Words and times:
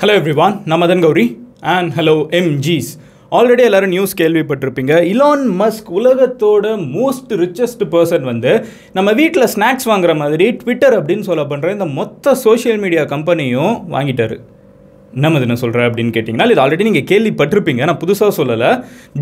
Hello 0.00 0.14
everyone 0.18 0.54
நம்ம 0.64 0.86
Madan 0.86 1.00
Gowri. 1.00 1.24
And 1.60 1.92
hello 1.96 2.14
எம்ஜிஸ் 2.38 2.88
already 3.30 3.62
எல்லோரும் 3.66 3.88
நியூஸ் 3.88 4.14
கேள்விப்பட்டிருப்பீங்க. 4.20 4.94
இலான் 5.02 5.44
மஸ்க் 5.60 5.90
உலகத்தோட 5.98 6.64
மோஸ்ட் 6.96 7.32
ரிச்சஸ்ட் 7.42 7.84
பர்சன் 7.92 8.22
வந்து 8.22 8.52
நம்ம 8.92 9.12
வீட்டில் 9.12 9.48
ஸ்நாக்ஸ் 9.54 9.86
வாங்குற 9.86 10.16
மாதிரி 10.16 10.50
ட்விட்டர் 10.50 10.96
அப்படின்னு 10.98 11.26
சொல்ல 11.28 11.42
பண்ணுற 11.42 11.70
இந்த 11.70 11.84
மொத்த 11.84 12.34
சோஷியல் 12.34 12.78
மீடியா 12.78 13.02
கம்பெனியும் 13.02 13.76
வாங்கிட்டாரு. 13.94 14.38
என்ன 15.16 15.40
என்ன 15.46 15.56
சொல்கிறேன் 15.62 15.86
அப்படின்னு 15.88 16.12
கேட்டிங்கன்னா 16.16 16.46
இது 16.54 16.62
ஆல்ரெடி 16.64 16.86
நீங்கள் 16.88 17.06
கேள்விப்பட்டிருப்பீங்க. 17.10 17.82
நான் 17.90 18.00
புதுசாக 18.04 18.32
சொல்லலை. 18.38 18.70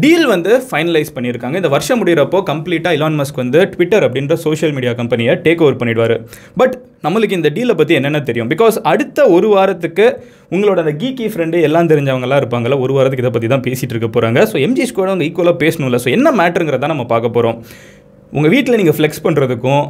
டீல் 0.02 0.27
வந்து 0.34 0.52
ஃபைனலைஸ் 0.68 1.12
பண்ணியிருக்காங்க. 1.16 1.56
இந்த 1.62 1.70
வருஷம் 1.74 2.00
முடிகிறப்போ 2.02 2.41
கம்ப்ளீட்டாக 2.50 2.98
இலான் 2.98 3.18
மஸ்க் 3.20 3.41
வந்து 3.42 3.61
ட்விட்டர் 3.74 4.06
அப்படின்ற 4.09 4.36
சோஷியல் 4.46 4.74
மீடியா 4.78 4.95
கம்பெனியை 5.00 5.34
டேக் 5.46 5.64
ஓவர் 5.66 5.78
பண்ணிடுவார். 5.82 6.16
பட் 6.62 6.77
நம்மளுக்கு 7.06 7.38
இந்த 7.41 7.51
டீலை 7.56 7.77
பற்றி 7.80 7.95
என்னென்ன 8.01 8.23
தெரியும்? 8.30 8.51
பிகாஸ் 8.55 8.77
அடுத்த 8.92 9.28
ஒரு 9.37 9.48
வாரத்துக்கு 9.56 10.06
உங்களோட 10.55 10.78
அந்த 10.84 10.95
கீக்கி 11.02 11.27
ஃப்ரெண்டு 11.34 11.60
எல்லாம் 11.68 11.91
தெரிஞ்சவங்களாம் 11.93 12.40
இருப்பாங்கல்ல 12.43 12.79
ஒரு 12.84 12.95
வாரத்துக்கு 12.98 13.24
இதை 13.27 13.34
பற்றி 13.37 13.51
தான் 13.54 13.66
பேசிகிட்டு 13.66 13.95
இருக்க 13.95 14.10
போகிறாங்க 14.16 14.40
ஸோ 14.52 14.59
எம்ஜி 14.66 14.87
கூட 14.98 15.09
அவங்க 15.12 15.27
ஈக்குவலாக 15.29 15.59
பேசணும்ல. 15.65 16.01
ஸோ 16.04 16.10
என்ன 16.18 16.30
மேட்ருங்கிறத 16.43 16.93
நம்ம 16.95 17.06
பார்க்க 17.15 17.37
போகிறோம் 17.37 17.59
உங்கள் 18.38 18.52
வீட்டில் 18.52 18.79
நீங்கள் 18.80 18.96
ஃப்ளெக்ஸ் 18.98 19.24
பண்ணுறதுக்கும் 19.24 19.84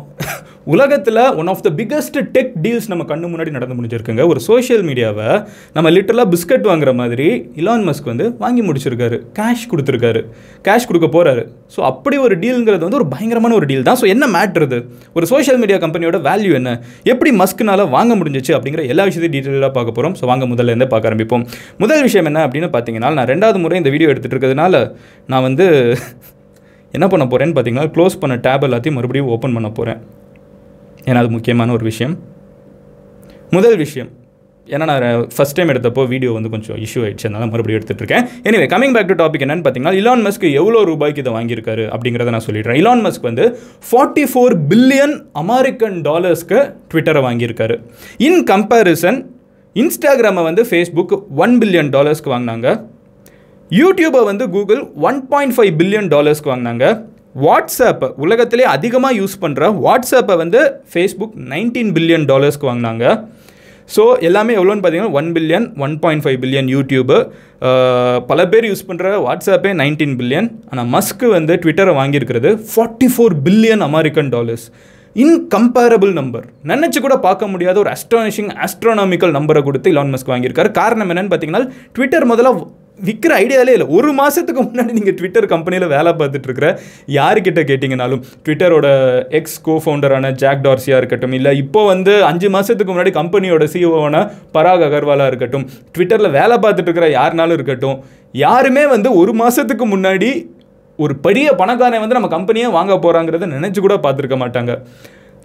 உலகத்தில் 0.67 1.21
one 1.41 1.51
of 1.53 1.63
the 1.67 1.71
biggest 1.79 2.19
tech 2.35 2.53
deals 2.65 2.89
நம்ம 2.91 3.05
கண்ணு 3.11 3.31
முன்னாடி 3.33 3.51
நடந்து 3.57 3.77
முடிஞ்சிருக்குங்க. 3.79 4.25
ஒரு 4.33 4.41
சோஷியல் 4.49 4.85
மீடியாவை 4.89 5.29
நம்ம 5.77 5.91
லிட்டரலாக 5.95 6.29
பிஸ்கட் 6.35 6.67
வாங்குற 6.71 6.91
மாதிரி 7.01 7.27
இலான் 7.61 7.87
மஸ்க் 7.89 8.11
வந்து 8.13 8.27
வாங்கி 8.43 8.63
முடிச்சிருக்காரு. 8.69 9.17
கேஷ் 9.39 9.65
கொடுத்துருக்காரு. 9.73 10.23
கேஷ் 10.67 10.89
கொடுக்க 10.91 11.09
போகிறாரு 11.17 11.43
ஸோ 11.75 11.81
அப்படி 11.91 12.17
ஒரு 12.27 12.37
டீலுங்கிறது 12.43 12.85
வந்து 12.87 13.01
ஒரு 13.01 13.09
பயங்கரமான 13.15 13.57
ஒரு 13.61 13.69
டீல் 13.71 13.87
தான். 13.89 13.99
ஸோ 14.03 14.09
என்ன 14.15 14.25
மேட்ருது 14.37 14.79
ஒரு 15.17 15.27
சோஷியல் 15.33 15.61
மீடியா 15.63 15.79
கம்பெனியோட 15.85 16.21
வேல்யூ 16.29 16.53
என்ன? 16.61 16.71
எப்படி 17.13 17.33
மஸ்க்னால 17.43 17.89
வாங்க 17.97 18.13
முடிஞ்சிச்சு 18.21 18.55
அப்படிங்கிற 18.59 18.85
எல்லா 18.95 19.07
விஷயத்தையும் 19.09 19.37
டீட்டெயிலாக 19.37 19.73
பார்க்க 19.79 19.97
போகிறோம் 19.99 20.17
ஸோ 20.21 20.27
வாங்க 20.33 20.47
முதல்ல 20.53 20.73
இருந்தே 20.75 20.91
பார்க்க 20.95 21.11
ஆரம்பிப்போம். 21.13 21.45
முதல் 21.85 22.05
விஷயம் 22.09 22.29
என்ன 22.33 22.47
அப்படின்னு 22.47 22.71
பார்த்தீங்கன்னா 22.77 23.13
நான் 23.19 23.31
ரெண்டாவது 23.35 23.61
முறை 23.65 23.79
இந்த 23.83 23.93
வீடியோ 23.97 24.11
எடுத்துகிட்டு 24.13 24.37
இருக்கிறதுனால 24.37 24.85
நான் 25.33 25.47
வந்து 25.49 25.67
என்ன 26.97 27.07
பண்ண 27.13 27.25
போகிறேன்னு 27.27 27.55
பார்த்தீங்கன்னா 27.57 27.93
க்ளோஸ் 27.95 28.21
பண்ண 28.23 28.35
டேப் 28.47 28.65
எல்லாத்தையும் 28.67 28.97
மறுபடியும் 28.99 29.31
ஓப்பன் 29.35 29.55
பண்ண 29.57 29.69
போகிறேன் 29.77 30.01
ஏன்னா 31.07 31.21
அது 31.23 31.31
முக்கியமான 31.37 31.73
ஒரு 31.79 31.85
விஷயம். 31.93 32.17
முதல் 33.57 33.77
விஷயம் 33.77 34.11
ஏன்னா 34.67 34.85
நான் 34.91 35.05
ஃபஸ்ட் 35.37 35.57
டைம் 35.57 35.71
எடுத்தப்போ 35.73 36.03
வீடியோ 36.13 36.33
வந்து 36.35 36.51
கொஞ்சம் 36.51 36.77
இஷ்யூ 36.85 37.01
ஆயிடுச்சு 37.05 37.27
அதனால் 37.29 37.51
மறுபடியும் 37.53 37.79
எடுத்துகிட்டு 37.81 38.03
இருக்கேன் 38.03 38.27
anyway 38.49 38.67
coming 38.73 38.95
back 38.97 39.09
to 39.11 39.17
topic 39.23 39.43
என்னன்னு 39.45 39.65
பார்த்தீங்கன்னா 39.65 39.95
இலான் 40.01 40.23
மஸ்க் 40.27 40.47
எவ்வளோ 40.61 40.81
ரூபாய்க்கு 40.91 41.23
இதை 41.23 41.33
வாங்கியிருக்காரு 41.39 41.85
அப்படிங்கிறத 41.95 42.33
நான் 42.35 42.45
சொல்லிடுறேன். 42.47 42.79
இலான் 42.83 43.03
மஸ்க் 43.07 43.27
வந்து 43.31 43.45
ஃபார்ட்டி 43.89 44.25
ஃபோர் 44.33 44.55
பில்லியன் 44.71 45.15
அமெரிக்கன் 45.43 45.97
டாலர்ஸ்க்கு 46.09 46.61
ட்விட்டரை 46.93 47.23
வாங்கியிருக்காரு. 47.29 47.77
இன் 48.29 48.41
கம்பேரிசன் 48.53 49.19
இன்ஸ்டாகிராமை 49.83 50.43
வந்து 50.49 50.65
ஃபேஸ்புக் 50.71 51.15
ஒன் 51.45 51.59
பில்லியன் 51.59 51.91
டாலர்ஸ்க்கு 51.97 52.33
வாங்கினாங்க. 52.35 52.69
யூடியூபை 53.81 54.23
வந்து 54.31 54.47
Google 54.55 54.83
one 55.11 55.21
point 55.27 55.55
five 55.59 55.73
billion 55.81 56.09
டாலர்ஸ்க்கு 56.15 56.53
வாங்கினாங்க. 56.55 56.87
வாட்ஸ்அப்பை 57.35 58.09
உலகத்திலே 58.25 58.65
அதிகமாக 58.77 59.19
யூஸ் 59.21 59.37
பண்ணுற 59.43 59.69
வாட்ஸ்அப்பை 59.85 60.35
வந்து 60.43 60.61
ஃபேஸ்புக் 60.95 61.37
நைன்டீன் 61.53 61.93
பில்லியன் 61.97 62.27
டாலர்ஸ்க்கு 62.31 62.69
வாங்கினாங்க. 62.71 63.05
ஸோ 63.95 64.03
எல்லாமே 64.29 64.53
எவ்வளோன்னு 64.59 64.83
பார்த்தீங்கன்னா 64.83 65.17
one 65.21 65.31
billion 65.37 65.67
one 65.85 65.95
point 66.03 66.23
five 66.25 66.39
billion 66.43 66.69
YouTube 66.75 67.17
பல 68.31 68.41
பேர் 68.53 68.67
யூஸ் 68.71 68.85
பண்ணுற 68.89 69.15
வாட்ஸ்அப்பே 69.27 69.73
நைன்டீன் 69.83 70.15
பில்லியன் 70.21 70.49
ஆனால் 70.71 70.89
மஸ்க்கு 70.95 71.29
வந்து 71.37 71.55
ட்விட்டரை 71.63 71.95
வாங்கியிருக்கிறது 72.01 72.53
forty 72.73 73.09
four 73.15 73.37
billion 73.47 73.85
American 73.89 74.31
dollars 74.37 74.67
incomparable 75.17 76.13
number 76.21 76.45
நினச்சி 76.71 76.99
கூட 77.07 77.17
பார்க்க 77.27 77.51
முடியாத 77.55 77.77
ஒரு 77.83 77.91
அஸ்ட்ரானிஷிங் 77.97 78.53
ஆஸ்ட்ரானாமிக்கல் 78.67 79.35
நம்பரை 79.39 79.63
கொடுத்து 79.67 79.91
இலான் 79.93 80.13
மஸ்க் 80.15 80.33
வாங்கியிருக்காரு. 80.33 80.71
காரணம் 80.81 81.11
என்னென்னு 81.13 81.33
பார்த்தீங்கன்னா 81.33 81.65
ட்விட்டர் 81.97 82.31
முதல்ல 82.31 82.53
விற்கிற 83.07 83.33
ஐடியாலே 83.43 83.75
இல்லை. 83.77 83.87
ஒரு 83.99 84.11
மாதத்துக்கு 84.21 84.63
முன்னாடி 84.67 84.93
நீங்கள் 84.99 85.17
ட்விட்டர் 85.19 85.47
கம்பெனியில் 85.53 85.87
வேலை 85.95 86.13
பார்த்துட்டு 86.21 86.49
இருக்கிற 86.49 86.69
யாருக்கிட்ட 87.19 87.61
கேட்டிங்கனாலும் 87.71 88.23
ட்விட்டரோட 88.47 88.87
எக்ஸ் 89.39 89.61
கோ 89.67 89.77
ஃபவுண்டரான 89.85 90.33
ஜாக் 90.43 90.65
டார்சியாக 90.67 91.01
இருக்கட்டும் 91.03 91.37
இல்லை 91.39 91.53
இப்போ 91.63 91.83
வந்து 91.93 92.15
அஞ்சு 92.31 92.51
மாதத்துக்கு 92.57 92.93
முன்னாடி 92.93 93.13
கம்பெனியோட 93.21 93.67
சிஓவான 93.75 94.25
பராக் 94.57 94.87
அகர்வாலாக 94.89 95.31
இருக்கட்டும் 95.33 95.67
ட்விட்டரில் 95.95 96.35
வேலை 96.39 96.59
பார்த்துட்டு 96.65 96.91
இருக்கிற 96.91 97.09
யாருனாலும் 97.19 97.59
இருக்கட்டும் 97.59 97.99
யாருமே 98.45 98.85
வந்து 98.95 99.09
ஒரு 99.23 99.35
மாதத்துக்கு 99.43 99.87
முன்னாடி 99.95 100.31
ஒரு 100.99 101.15
பெரிய 101.27 101.49
பணக்காரன் 101.61 102.03
வந்து 102.05 102.17
நம்ம 102.19 102.31
கம்பெனியே 102.37 102.71
வாங்க 102.77 102.95
போகிறாங்கிறத 103.05 103.47
நினச்சி 103.57 103.81
கூட 103.81 103.95
பார்த்துருக்க 104.05 104.37
மாட்டாங்க. 104.43 104.73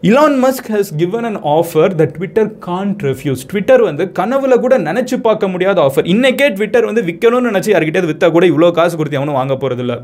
Elon 0.03 0.35
Musk 0.41 0.68
has 0.74 0.90
given 1.00 1.28
an 1.30 1.38
offer 1.53 1.94
the 2.00 2.06
Twitter 2.16 2.50
can't 2.66 3.03
refuse 3.08 3.44
Twitter 3.52 3.81
வந்து 3.81 4.03
கனவுல 4.19 4.56
கூட 4.66 4.78
நினச்சி 4.88 5.16
பார்க்க 5.28 5.47
முடியாத 5.53 5.80
ஆஃபர் 5.88 6.09
இன்னைக்கே 6.13 6.47
ட்விட்டர் 6.58 6.88
வந்து 6.90 7.02
விற்கணும்னு 7.08 7.50
நினச்சி 7.52 7.72
யார்கிட்டயாவது 7.74 8.12
விற்றா 8.12 8.28
கூட 8.36 8.46
இவ்வளோ 8.52 8.69
காசு 8.72 8.97
கொடுத்து 9.00 9.19
அவனும் 9.22 9.40
வாங்க 9.40 9.56
போகிறதில்ல 9.56 9.96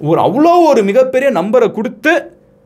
ஒரு 0.00 0.20
அவ்வளோ 0.26 0.52
ஒரு 0.68 0.82
மிகப்பெரிய 0.90 1.30
நம்பரை 1.40 1.68
கொடுத்து 1.78 2.12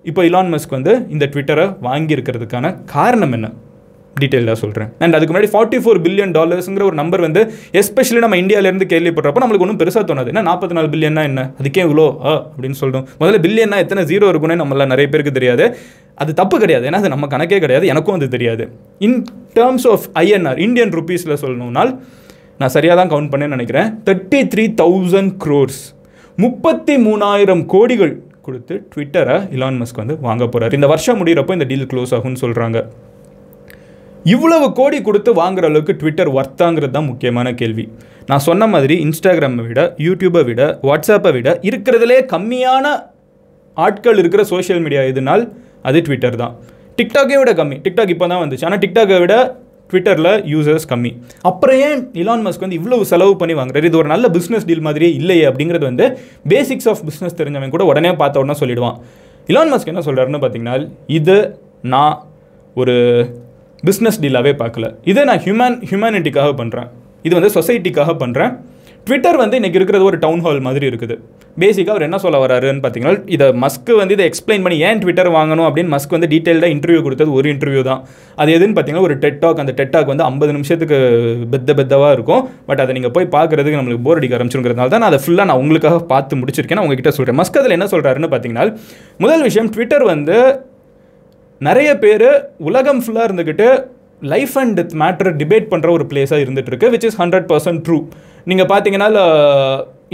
இப்போ 0.05 0.25
இலான் 0.29 0.53
மஸ்க் 0.55 0.77
வந்து 0.79 0.93
இந்த 1.15 1.25
ட்விட்டரை 1.33 1.67
வாங்கியிருக்கிறதுக்கான 1.87 2.75
காரணம் 2.95 3.35
என்ன? 3.39 3.49
டீட்டெயிலாக 4.17 4.59
சொல்கிறேன் 4.63 4.89
அண்ட் 5.05 5.17
அதுக்கு 5.17 5.33
முன்னாடி 5.33 5.51
ஃபார்ட்டி 5.53 5.79
ஃபோர் 5.83 5.99
பில்லியன் 6.05 6.33
டாலர்ஸுங்கிற 6.37 6.85
ஒரு 6.91 6.97
நம்பர் 7.01 7.23
வந்து 7.27 7.41
எஸ்பெஷலி 7.81 8.21
நம்ம 8.25 8.39
இந்தியாவிலேருந்து 8.43 8.87
கேள்விப்படுறப்போ 8.93 9.43
நம்மளுக்கு 9.43 9.67
ஒன்றும் 9.67 9.81
பெருசாக 9.83 10.05
தோணாது. 10.09 10.31
என்ன 10.33 10.43
நாற்பத்தி 10.49 10.77
நாலு 10.79 10.89
பில்லியன்னா 10.95 11.23
என்ன? 11.31 11.43
அதுக்கே 11.61 11.83
இவ்வளோ 11.89 12.07
அப்படின்னு 12.31 12.79
சொல்கிறோம் 12.81 13.07
முதல்ல 13.21 13.41
பில்லியன்னா 13.47 13.79
எத்தனை? 13.85 14.05
ஜீரோ 14.13 14.29
இருக்குன்னு 14.33 14.61
நம்மள 14.63 14.87
நிறைய 14.93 15.09
பேருக்கு 15.13 15.37
தெரியாது. 15.39 15.67
அது 16.23 16.31
தப்பு 16.41 16.57
கிடையாது. 16.63 16.85
ஏன்னா 16.89 17.01
அது 17.03 17.13
நம்ம 17.15 17.27
கணக்கே 17.35 17.59
கிடையாது. 17.65 17.87
எனக்கும் 17.93 18.17
அது 18.19 18.29
தெரியாது. 18.37 18.65
In 19.07 19.19
terms 19.59 19.87
of 19.95 20.07
INR 20.23 20.61
Indian 20.67 20.95
ருபீஸில் 20.99 21.41
சொல்லணும்னால் 21.43 21.93
நான் 22.61 22.75
சரியாக 22.77 22.97
தான் 23.01 23.13
கவுண்ட் 23.13 23.31
பண்ணேன்னு 23.33 23.57
நினைக்கிறேன். 23.57 23.91
தேர்ட்டி 24.07 24.41
த்ரீ 24.53 24.65
தௌசண்ட் 24.83 25.35
க்ரோர்ஸ் 25.45 25.83
முப்பத்தி 26.45 26.95
மூணாயிரம் 27.05 27.63
கோடிகள் 27.75 28.15
கொடுத்து 28.47 28.75
ட்விட்டரை 28.93 29.37
இலான் 29.55 29.79
மஸ்க் 29.81 30.01
வந்து 30.03 30.15
வாங்க 30.27 30.45
போகிறார் 30.47 30.75
இந்த 30.79 30.87
வருஷம் 30.93 31.19
முடிகிறப்போ 31.21 31.55
இந்த 31.59 31.67
டீல் 31.71 31.89
க்ளோஸ் 31.93 32.13
ஆகும்னு 32.17 32.41
சொல்கிறாங்க 32.45 32.81
இவ்வளவு 34.35 34.67
கோடி 34.79 34.99
கொடுத்து 35.09 35.31
வாங்குற 35.41 35.67
அளவுக்கு 35.71 35.95
ட்விட்டர் 36.01 36.31
ஒர்த்தாங்கிறது 36.39 36.95
தான் 36.97 37.09
முக்கியமான 37.11 37.53
கேள்வி. 37.61 37.85
நான் 38.31 38.45
சொன்ன 38.47 38.67
மாதிரி 38.73 38.95
இன்ஸ்டாகிராமை 39.05 39.65
விட 39.69 39.83
யூடியூப்பை 40.07 40.43
விட 40.49 40.63
வாட்ஸ்அப்பை 40.89 41.33
விட 41.37 41.49
இருக்கிறதுலே 41.69 42.19
கம்மியான 42.35 42.87
ஆட்கள் 43.77 44.21
இருக்கிற 44.23 44.43
சோஷியல் 44.53 44.83
மீடியா 44.85 45.03
எதுனால் 45.13 45.45
அது 45.89 45.99
ட்விட்டர் 46.09 46.37
தான். 46.43 46.55
டிக்டாக்கை 46.99 47.39
விட 47.41 47.53
கம்மி. 47.61 47.77
டிக்டாக் 47.87 48.13
இப்போ 48.15 48.27
தான் 48.33 48.43
வந்துச்சு. 48.45 48.65
ஆனால் 48.69 48.81
டிக்டாக்கை 48.85 49.19
விட 49.25 49.35
ட்விட்டரில் 49.91 50.33
யூசர்ஸ் 50.53 50.87
கம்மி. 50.91 51.11
அப்புறம் 51.51 51.79
ஏன் 51.89 52.01
இலான் 52.23 52.43
மஸ்க் 52.47 52.65
வந்து 52.65 52.79
இவ்வளவு 52.81 53.05
செலவு 53.11 53.35
பண்ணி 53.41 53.55
வாங்குறாரு? 53.59 53.87
இது 53.91 53.99
ஒரு 54.01 54.09
நல்ல 54.15 54.27
பிஸ்னஸ் 54.37 54.67
டீல் 54.69 54.85
மாதிரியே 54.87 55.11
இல்லையே 55.21 55.45
அப்படிங்கிறது 55.51 55.87
வந்து 55.91 56.07
பேசிக்ஸ் 56.53 56.89
ஆஃப் 56.93 57.03
பிஸ்னஸ் 57.09 57.39
தெரிஞ்சவன் 57.41 57.75
கூட 57.75 57.85
உடனே 57.91 58.13
பார்த்த 58.23 58.43
உடனே 58.43 58.57
சொல்லிடுவான். 58.63 58.97
இலான் 59.49 59.73
மஸ்க் 59.75 59.93
என்ன 59.93 60.03
சொல்கிறாருன்னு 60.09 60.41
பார்த்தீங்கன்னா 60.45 60.77
இது 61.19 61.37
நான் 61.95 62.17
ஒரு 62.77 62.97
பிஸ்னஸ் 63.89 64.21
டீலாகவே 64.25 64.53
பார்க்கல. 64.63 64.87
இதை 65.11 65.25
நான் 65.31 65.43
ஹியூமன் 65.45 65.79
ஹியூமனிட்டிக்காக 65.91 66.53
பண்ணுறேன் 66.61 66.89
இது 67.27 67.35
வந்து 67.39 67.53
சொசைட்டிக்காக 67.59 68.13
பண்ணுறேன் 68.25 68.53
ட்விட்டர் 69.09 69.37
வந்து 69.43 69.59
இன்றைக்கி 69.59 69.79
இருக்கிறது 69.79 70.05
ஒரு 70.09 70.17
டவுன் 70.23 70.41
ஹால் 70.45 70.59
மாதிரி 70.67 70.87
இருக்குது. 70.91 71.15
பேசிக்காக 71.63 71.93
அவர் 71.95 72.05
என்ன 72.07 72.17
சொல்ல 72.23 72.39
வராருன்னு 72.43 72.83
பார்த்தீங்கன்னா 72.83 73.15
இதை 73.35 73.47
மஸ்க்கு 73.63 73.93
வந்து 74.01 74.15
இதை 74.17 74.25
எக்ஸ்பிளைன் 74.31 74.65
பண்ணி 74.65 74.77
ஏன் 74.89 75.01
ட்விட்டர் 75.03 75.31
வாங்கணும் 75.37 75.67
அப்படின்னு 75.69 75.93
மஸ்க் 75.95 76.15
வந்து 76.17 76.29
டீட்டெயில்டாக 76.33 76.75
இன்டர்வியூ 76.75 77.01
கொடுத்தது 77.07 77.31
ஒரு 77.39 77.49
இன்டர்வியூ 77.55 77.83
தான். 77.89 78.01
அது 78.41 78.53
எதுன்னு 78.57 78.75
பார்த்தீங்கன்னா 78.77 79.07
ஒரு 79.09 79.17
டெட்டாக் 79.25 79.63
அந்த 79.63 79.73
டெட்டாக் 79.81 80.11
வந்து 80.13 80.25
ஐம்பது 80.31 80.53
நிமிஷத்துக்கு 80.57 80.99
பெத்த 81.55 81.75
பெத்தவாக 81.81 82.13
இருக்கும். 82.19 82.43
பட் 82.71 82.83
அதை 82.85 82.95
நீங்கள் 82.99 83.15
போய் 83.17 83.29
பார்க்குறதுக்கு 83.37 83.81
நம்மளுக்கு 83.81 84.07
போர் 84.09 84.21
அடிக்க 84.21 84.39
ஆரம்பிச்சுங்கிறதுனால 84.39 84.93
தான் 84.95 85.05
நான் 85.05 85.13
அதை 85.13 85.21
ஃபுல்லாக 85.27 85.49
நான் 85.51 85.63
உங்களுக்காக 85.65 86.01
பார்த்து 86.15 86.41
முடிச்சிருக்கேன். 86.43 86.81
நான் 86.81 86.89
உங்ககிட்ட 86.89 87.13
சொல்கிறேன் 87.19 87.41
மஸ்க் 87.43 87.61
அதில் 87.63 87.77
என்ன 87.79 87.89
சொல்கிறாருன்னு 87.95 88.33
பார்த்தீங்கன்னா 88.35 88.67
முதல் 89.25 89.45
விஷயம் 89.49 89.71
ட்விட்டர் 89.77 90.07
வந்து 90.15 90.39
நிறைய 91.61 91.93
பேர் 92.05 92.29
உலகம் 92.71 93.03
ஃபுல்லாக 93.05 93.29
இருந்துக்கிட்டு 93.31 93.69
life 94.31 94.55
and 94.61 94.75
death 94.79 94.95
matter 95.01 95.29
debate 95.41 95.67
பண்ணுற 95.73 95.89
ஒரு 95.97 96.05
பிளேஸாக 96.11 96.43
இருந்துகிட்ருக்கு 96.45 96.89
which 96.95 97.05
is 97.09 97.19
hundred 97.21 97.47
percent 97.51 97.83
true 97.87 97.99
நீங்கள் 98.51 98.69
பார்த்தீங்கன்னா 98.71 99.09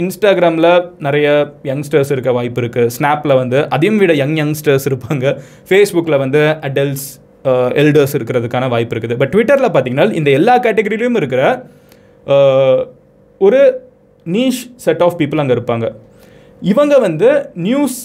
இன்ஸ்டாகிராமில் 0.03 0.69
நிறைய 1.05 1.27
யங்ஸ்டர்ஸ் 1.69 2.11
இருக்க 2.13 2.31
வாய்ப்பு 2.37 2.59
இருக்குது 2.61 2.91
ஸ்னாப்பில் 2.95 3.39
வந்து 3.41 3.59
அதையும் 3.75 3.99
விட 4.01 4.13
யங் 4.21 4.35
யங்ஸ்டர்ஸ் 4.39 4.87
இருப்பாங்க. 4.89 5.25
ஃபேஸ்புக்கில் 5.69 6.21
வந்து 6.23 6.41
அடல்ட்ஸ் 6.67 7.07
எல்டர்ஸ் 7.81 8.15
இருக்கிறதுக்கான 8.17 8.67
வாய்ப்பு 8.73 8.93
இருக்குது. 8.95 9.17
பட் 9.21 9.31
ட்விட்டரில் 9.33 9.71
பார்த்தீங்கன்னா 9.75 10.07
இந்த 10.21 10.29
எல்லா 10.39 10.55
கேட்டகரியிலையும் 10.65 11.19
இருக்கிற 11.21 11.41
ஒரு 13.41 13.61
நீஷ் 14.25 14.61
செட் 14.85 15.03
ஆஃப் 15.05 15.17
பீப்புள் 15.21 15.41
அங்கே 15.43 15.55
இருப்பாங்க. 15.57 15.87
இவங்க 16.73 16.95
வந்து 17.07 17.29
நியூஸ் 17.67 17.99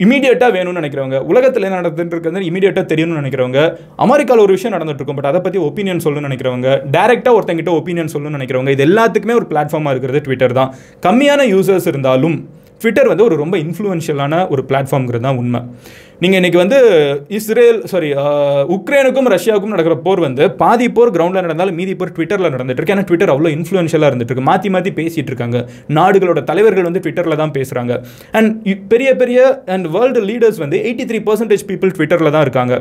இமீடியட்டாக 0.00 0.50
வேணும்னு 0.52 0.80
நினைக்கிறவங்க 0.80 1.18
உலகத்தில் 1.30 1.66
என்ன 1.66 1.80
நடந்துட்டு 1.80 2.14
இருக்கிறது 2.14 2.46
இமீடியட்டாக 2.46 2.86
தெரியணும்னு 2.86 3.22
நினைக்கிறவங்க 3.22 3.60
அமெரிக்காவில் 3.98 4.44
ஒரு 4.44 4.52
விஷயம் 4.52 4.76
நடந்துட்டு 4.76 5.00
இருக்கும் 5.00 5.18
பட் 5.18 5.30
அதை 5.30 5.40
பற்றி 5.40 5.60
ஒப்பீனியன் 5.66 6.04
சொல்லணும்னு 6.04 6.28
நினைக்கிறவங்க 6.28 6.68
டேரெக்டாக 6.90 7.36
ஒருத்தங்கிட்ட 7.36 7.72
ஒப்பீனியன் 7.76 8.12
சொல்லணும்னு 8.12 8.38
நினைக்கிறவங்க 8.38 8.70
இது 8.70 8.86
எல்லாத்துக்குமே 8.86 9.36
ஒரு 9.40 9.48
பிளாட்ஃபார்மாக 9.50 9.94
இருக்கிறது 9.94 10.20
ட்விட்டர் 10.20 10.52
தான். 10.52 10.70
கம்மியான 11.02 11.44
யூசர்ஸ் 11.50 11.86
இருந்தாலும் 11.86 12.38
ட்விட்டர் 12.82 13.10
வந்து 13.12 13.24
ஒரு 13.28 13.36
ரொம்ப 13.42 13.56
இன்ஃப்ளூயன்ஷியலான 13.64 14.34
ஒரு 14.54 14.62
பிளாட்ஃபார்ம்ங்கிறது 14.68 15.24
தான் 15.26 15.38
உண்மை. 15.42 15.60
நீங்கள் 16.22 16.38
இன்றைக்கி 16.40 16.58
வந்து 16.62 16.78
இஸ்ரேல் 17.36 17.78
சாரி 17.92 18.08
உக்ரைனுக்கும் 18.76 19.30
ரஷ்யாவுக்கும் 19.34 19.74
நடக்கிற 19.74 19.94
போர் 20.06 20.20
வந்து 20.26 20.44
பாதி 20.62 20.86
போர் 20.96 21.12
கிரவுண்டில் 21.16 21.46
நடந்தாலும் 21.46 21.78
மீதி 21.80 21.94
போர் 22.00 22.14
ட்விட்டரில் 22.16 22.52
நடந்துட்டு 22.54 22.80
இருக்கு. 22.80 22.94
ஏன்னா 22.96 23.06
ட்விட்டர் 23.10 23.32
அவ்வளோ 23.34 23.52
இன்ஃப்ளூயன்ஷியலாக 23.56 24.10
இருந்துட்டு 24.12 24.32
இருக்கு. 24.32 24.48
மாற்றி 24.50 24.70
மாற்றி 24.74 24.92
பேசிகிட்டு 25.00 25.32
இருக்காங்க. 25.32 25.60
நாடுகளோட 25.98 26.42
தலைவர்கள் 26.50 26.88
வந்து 26.88 27.04
ட்விட்டரில் 27.06 27.40
தான் 27.42 27.54
பேசுகிறாங்க 27.58 27.94
அண்ட் 28.40 28.68
பெரிய 28.92 29.12
பெரிய 29.22 29.40
அண்ட் 29.76 29.88
வேர்ல்டு 29.96 30.22
லீடர்ஸ் 30.30 30.60
வந்து 30.64 30.78
எயிட்டி 30.88 31.06
த்ரீ 31.12 31.20
பர்சன்டேஜ் 31.30 31.66
பீப்புள் 31.72 31.96
ட்விட்டரில் 31.98 32.34
தான் 32.36 32.46
இருக்காங்க. 32.48 32.76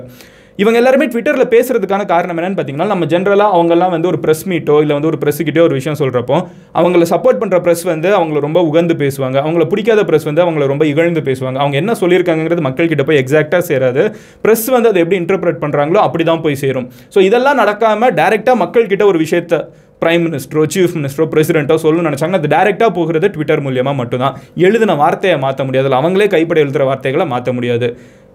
இவங்க 0.61 0.77
எல்லாருமே 0.79 1.05
ட்விட்டரில் 1.11 1.49
பேசுறதுக்கான 1.53 2.05
காரணம் 2.11 2.37
என்னன்னு 2.39 2.57
பார்த்தீங்கன்னா 2.57 2.87
நம்ம 2.91 3.05
ஜென்ரலாக 3.11 3.55
அவங்கெல்லாம் 3.57 3.93
வந்து 3.95 4.07
ஒரு 4.11 4.19
ப்ரெஸ் 4.23 4.43
மீட்டோ 4.51 4.75
இல்லை 4.83 4.95
வந்து 4.97 5.09
ஒரு 5.11 5.19
ப்ரெஸ்ஸுக்கிட்டே 5.21 5.61
ஒரு 5.67 5.75
விஷயம் 5.79 5.97
சொல்கிறப்போ 6.01 6.37
அவங்கள 6.79 7.05
சப்போர்ட் 7.13 7.39
பண்ணுற 7.41 7.57
ப்ரெஸ் 7.65 7.83
வந்து 7.91 8.09
அவங்கள 8.19 8.39
ரொம்ப 8.47 8.61
உகந்து 8.69 8.95
பேசுவாங்க. 9.03 9.37
அவங்கள 9.45 9.65
பிடிக்காத 9.73 10.03
ப்ரெஸ் 10.09 10.27
வந்து 10.29 10.43
அவங்கள 10.45 10.65
ரொம்ப 10.73 10.85
இகழ்ந்து 10.91 11.23
பேசுவாங்க. 11.29 11.57
அவங்க 11.63 11.77
என்ன 11.83 11.95
சொல்லியிருக்காங்கிறது 12.01 12.63
மக்கள்கிட்ட 12.69 13.05
போய் 13.09 13.21
எக்ஸாக்டாக 13.23 13.63
சேராது. 13.71 14.05
ப்ரெஸ் 14.45 14.67
வந்து 14.77 14.91
அதை 14.91 15.01
எப்படி 15.05 15.19
இன்டர்பிரேட் 15.23 15.61
பண்ணுறாங்களோ 15.65 16.01
அப்படி 16.07 16.25
தான் 16.31 16.43
போய் 16.47 16.61
சேரும். 16.63 16.89
ஸோ 17.15 17.21
இதெல்லாம் 17.29 17.61
நடக்காமல் 17.63 18.15
டேரெக்டாக 18.21 18.61
மக்கள்கிட்ட 18.63 19.05
ஒரு 19.11 19.21
விஷயத்தை 19.25 19.59
பிரைம் 20.03 20.21
மினிஸ்டரோ 20.25 20.61
சீஃப் 20.73 20.93
மினிஸ்டரோ 20.97 21.25
பிரசிடென்ட்டோ 21.31 21.75
சொல்லணும்னு 21.83 22.09
நினச்சாங்கன்னா 22.09 22.39
அது 22.41 22.51
டேரெக்டாக 22.53 22.91
போகிறது 22.97 23.27
ட்விட்டர் 23.33 23.63
மூலியமாக 23.65 23.95
மட்டும்தான். 24.01 24.35
எழுதின 24.67 24.95
வார்த்தையை 25.01 25.37
மாற்ற 25.45 25.63
முடியாது 25.67 25.87
இல்லை 25.89 25.99
அவங்களே 26.01 26.27
கைப்பட 26.33 26.59
எழுதுகிற 26.63 26.85
வார்த்தைகளை 26.89 27.25
மாற்ற 27.33 27.51
முடியாது. 27.57 27.87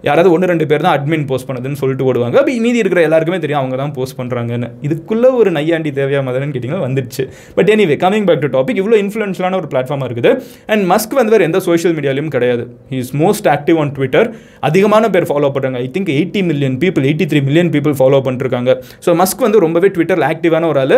யாராவது 0.09 0.31
ஒன்று 0.35 0.51
ரெண்டு 0.53 0.67
பேர் 0.71 0.85
தான் 0.87 0.95
அட்மின் 0.99 1.27
போஸ்ட் 1.31 1.49
பண்ணதுன்னு 1.49 1.79
சொல்லிட்டு 1.83 2.07
ஓடுவாங்க. 2.11 2.37
அப்போ 2.43 2.55
மீதி 2.67 2.79
இருக்கிற 2.83 3.03
எல்லாருக்குமே 3.09 3.39
தெரியும் 3.45 3.61
அவங்க 3.63 3.77
தான் 3.83 3.93
போஸ்ட் 3.99 4.17
பண்ணுறாங்கன்னு 4.21 4.69
இதுக்குள்ளே 4.87 5.31
ஒரு 5.41 5.51
நையாண்டி 5.59 5.93
தேவையா 5.99 6.21
மதன்னு 6.29 6.55
கேட்டிங்கன்னா 6.55 6.85
வந்துடுச்சு 6.87 7.25
but 7.59 7.71
anyway 7.75 7.97
coming 8.05 8.27
back 8.31 8.43
to 8.45 8.51
topic 8.57 8.81
இவ்வளோ 8.83 8.99
இன்ஃப்ளூன்ஸ்லான 9.05 9.59
ஒரு 9.61 9.71
பிளாட்ஃபார்மாக 9.75 10.09
இருக்குது. 10.11 10.33
அண்ட் 10.73 10.85
மஸ்க் 10.93 11.17
வந்து 11.21 11.35
வேறு 11.37 11.49
எந்த 11.51 11.61
சோஷியல் 11.69 11.97
மீடியாலையும் 11.99 12.33
கிடையாது. 12.37 12.65
He 12.93 12.99
is 13.05 13.13
most 13.23 13.49
active 13.55 13.81
on 13.85 13.93
Twitter 13.99 14.29
அதிகமான 14.71 15.11
பேர் 15.17 15.29
ஃபாலோ 15.31 15.51
பண்ணுறாங்க 15.57 15.81
I 15.85 15.89
think 15.97 16.13
eighty 16.19 16.43
million 16.51 16.79
people 16.85 17.07
eighty 17.11 17.29
three 17.33 17.43
million 17.49 17.73
people 17.77 17.97
follow 18.01 18.21
பண்ணிருக்காங்க. 18.29 18.71
ஸோ 19.07 19.17
மஸ்க் 19.23 19.45
வந்து 19.47 19.65
ரொம்பவே 19.67 19.91
ட்விட்டரில் 19.97 20.27
ஆக்டிவான 20.31 20.69
ஒரு 20.73 20.81
ஆள். 20.85 20.97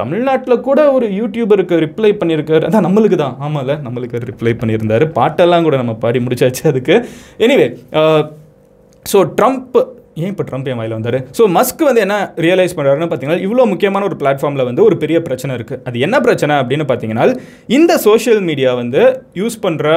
தமிழ்நாட்டில் 0.00 0.64
கூட 0.68 0.80
ஒரு 0.96 1.08
யூடியூபருக்கு 1.20 1.82
ரிப்ளை 1.86 2.12
பண்ணியிருக்காரு 2.22 2.64
அதான் 2.70 2.86
நம்மளுக்கு 2.88 3.20
தான். 3.24 3.36
ஆமாம்ல 3.46 3.76
நம்மளுக்கு 3.86 4.24
ரிப்ளை 4.30 4.54
பண்ணியிருந்தார். 4.62 5.06
பாட்டெல்லாம் 5.20 5.66
கூட 5.68 5.76
நம்ம 5.82 5.94
பாடி 6.06 6.20
முடிச்சாச்சு 6.26 6.64
அதுக்கு. 6.72 6.96
எனிவே 7.46 7.68
ஸோ 9.06 9.20
ட்ரம்ப் 9.38 9.76
ஏன் 10.18 10.30
இப்போ 10.30 10.44
ட்ரம்ப் 10.44 10.68
என் 10.68 10.78
வாயில் 10.78 10.94
வந்தார்? 10.94 11.16
ஸோ 11.36 11.44
மஸ்க் 11.52 11.82
வந்து 11.82 12.02
என்ன 12.04 12.14
ரியலைஸ் 12.44 12.76
பண்ணுறாருன்னு 12.76 13.08
பார்த்தீங்கன்னா 13.08 13.42
இவ்வளோ 13.42 13.66
முக்கியமான 13.66 14.04
ஒரு 14.04 14.16
பிளாட்ஃபார்மில் 14.16 14.64
வந்து 14.64 14.82
ஒரு 14.82 14.96
பெரிய 14.96 15.18
பிரச்சனை 15.22 15.54
இருக்குது 15.58 15.82
அது 15.84 15.96
என்ன 16.00 16.16
பிரச்சனை 16.20 16.54
அப்படின்னு 16.56 16.86
பார்த்தீங்கன்னா 16.88 17.26
இந்த 17.70 17.92
சோஷியல் 18.06 18.40
மீடியா 18.42 18.70
வந்து 18.74 19.02
யூஸ் 19.36 19.58
பண்ணுற 19.62 19.90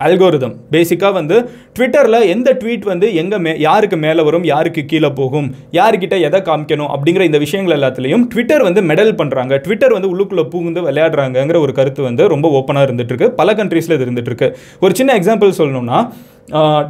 அல்கோரிதம் 0.00 0.54
பேசிக்காக 0.72 1.12
வந்து 1.12 1.36
ட்விட்டரில் 1.76 2.28
எந்த 2.28 2.50
ட்வீட் 2.52 2.86
வந்து 2.88 3.06
எங்கே 3.14 3.38
மே 3.38 3.52
யாருக்கு 3.58 3.96
மேலே 3.96 4.22
வரும் 4.22 4.46
யாருக்கு 4.48 4.82
கீழே 4.84 5.10
போகும் 5.12 5.46
யாருக்கிட்ட 5.72 6.16
எதை 6.20 6.40
காமிக்கணும் 6.40 6.90
அப்படிங்கிற 6.92 7.24
இந்த 7.24 7.38
விஷயங்கள் 7.38 7.76
எல்லாத்துலேயும் 7.76 8.24
ட்விட்டர் 8.28 8.64
வந்து 8.64 8.82
மெடல் 8.88 9.12
பண்ணுறாங்க 9.20 9.60
ட்விட்டர் 9.60 9.94
வந்து 9.94 10.10
உள்ளுக்குள்ளே 10.10 10.44
பூந்து 10.52 10.82
விளையாடுறாங்கங்கிற 10.82 11.60
ஒரு 11.60 11.72
கருத்து 11.72 12.02
வந்து 12.02 12.26
ரொம்ப 12.28 12.48
ஓப்பனாக 12.58 12.88
இருந்துகிட்ருக்கு 12.88 13.28
பல 13.34 13.54
கண்ட்ரீஸில் 13.54 13.96
இது 13.96 14.06
இருந்துகிட்ருக்கு 14.06 14.48
ஒரு 14.82 14.94
சின்ன 14.94 15.14
எக்ஸாம்பிள் 15.14 15.58
சொல்லணும்னா 15.58 16.00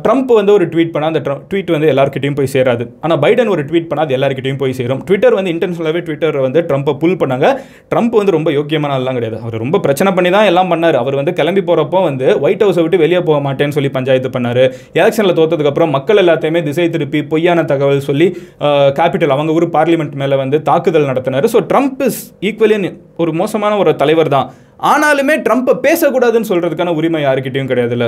ட்ரம்ப் 0.04 0.30
வந்து 0.38 0.52
ஒரு 0.56 0.64
ட்வீட் 0.72 0.92
பண்ணால் 0.92 1.10
அந்த 1.12 1.20
ட்வீட் 1.50 1.70
வந்து 1.74 1.88
எல்லாருக்கிட்டையும் 1.92 2.36
போய் 2.38 2.50
சேராது. 2.52 2.84
ஆனால் 3.04 3.18
பைடன் 3.24 3.50
ஒரு 3.54 3.62
ட்வீட் 3.68 3.88
பண்ணால் 3.90 4.06
அது 4.06 4.14
எல்லாருக்கிட்டையும் 4.18 4.60
போய் 4.62 4.74
சேரும். 4.78 5.00
ட்விட்டர் 5.08 5.36
வந்து 5.38 5.50
இன்டென்ஷனலாகவே 5.54 6.00
ட்விட்டர் 6.06 6.38
வந்து 6.46 6.60
ட்ரம்ப்பை 6.68 6.94
புல் 7.02 7.18
பண்ணாங்க. 7.22 7.48
ட்ரம்ப் 7.92 8.14
வந்து 8.20 8.34
ரொம்ப 8.36 8.50
யோக்கியமான 8.58 8.94
ஆள்லாம் 8.96 9.18
கிடையாது. 9.18 9.38
அவர் 9.44 9.56
ரொம்ப 9.64 9.80
பிரச்சனை 9.86 10.12
பண்ணி 10.16 10.30
தான் 10.36 10.48
எல்லாம் 10.52 10.70
பண்ணார். 10.72 10.98
அவர் 11.02 11.18
வந்து 11.20 11.34
கிளம்பி 11.40 11.64
போகிறப்போ 11.68 12.00
வந்து 12.08 12.26
ஒயிட் 12.44 12.64
ஹவுஸை 12.66 12.84
விட்டு 12.86 13.02
வெளியே 13.04 13.20
போக 13.28 13.38
மாட்டேன்னு 13.46 13.76
சொல்லி 13.78 13.90
பஞ்சாயத்து 13.98 14.30
பண்ணார். 14.36 14.62
எலெக்ஷனில் 15.00 15.36
தோத்ததுக்கப்புறம் 15.40 15.94
மக்கள் 15.96 16.22
எல்லாத்தையுமே 16.24 16.62
திசை 16.68 16.88
திருப்பி 16.96 17.22
பொய்யான 17.34 17.66
தகவல் 17.72 18.06
சொல்லி 18.08 18.28
கேபிட்டல் 19.00 19.36
அவங்க 19.36 19.58
ஊர் 19.58 19.68
பார்லிமெண்ட் 19.78 20.16
மேலே 20.24 20.38
வந்து 20.42 20.60
தாக்குதல் 20.70 21.10
நடத்தினார். 21.12 21.48
ஸோ 21.54 21.60
ட்ரம்ப் 21.72 22.02
இஸ் 22.08 22.22
ஈக்குவலி 22.50 22.78
ஒரு 23.22 23.32
மோசமான 23.42 23.76
ஒரு 23.84 23.94
தலைவர் 24.02 24.34
தான். 24.36 24.48
ஆனாலுமே 24.92 25.34
ட்ரம்ப்பை 25.46 25.76
பேசக்கூடாதுன்னு 25.86 26.50
சொல்கிறதுக்கான 26.50 26.94
உரிமை 27.00 27.22
யாருக்கிட்டையும் 27.28 27.70
கிடையாதுல்ல. 27.72 28.06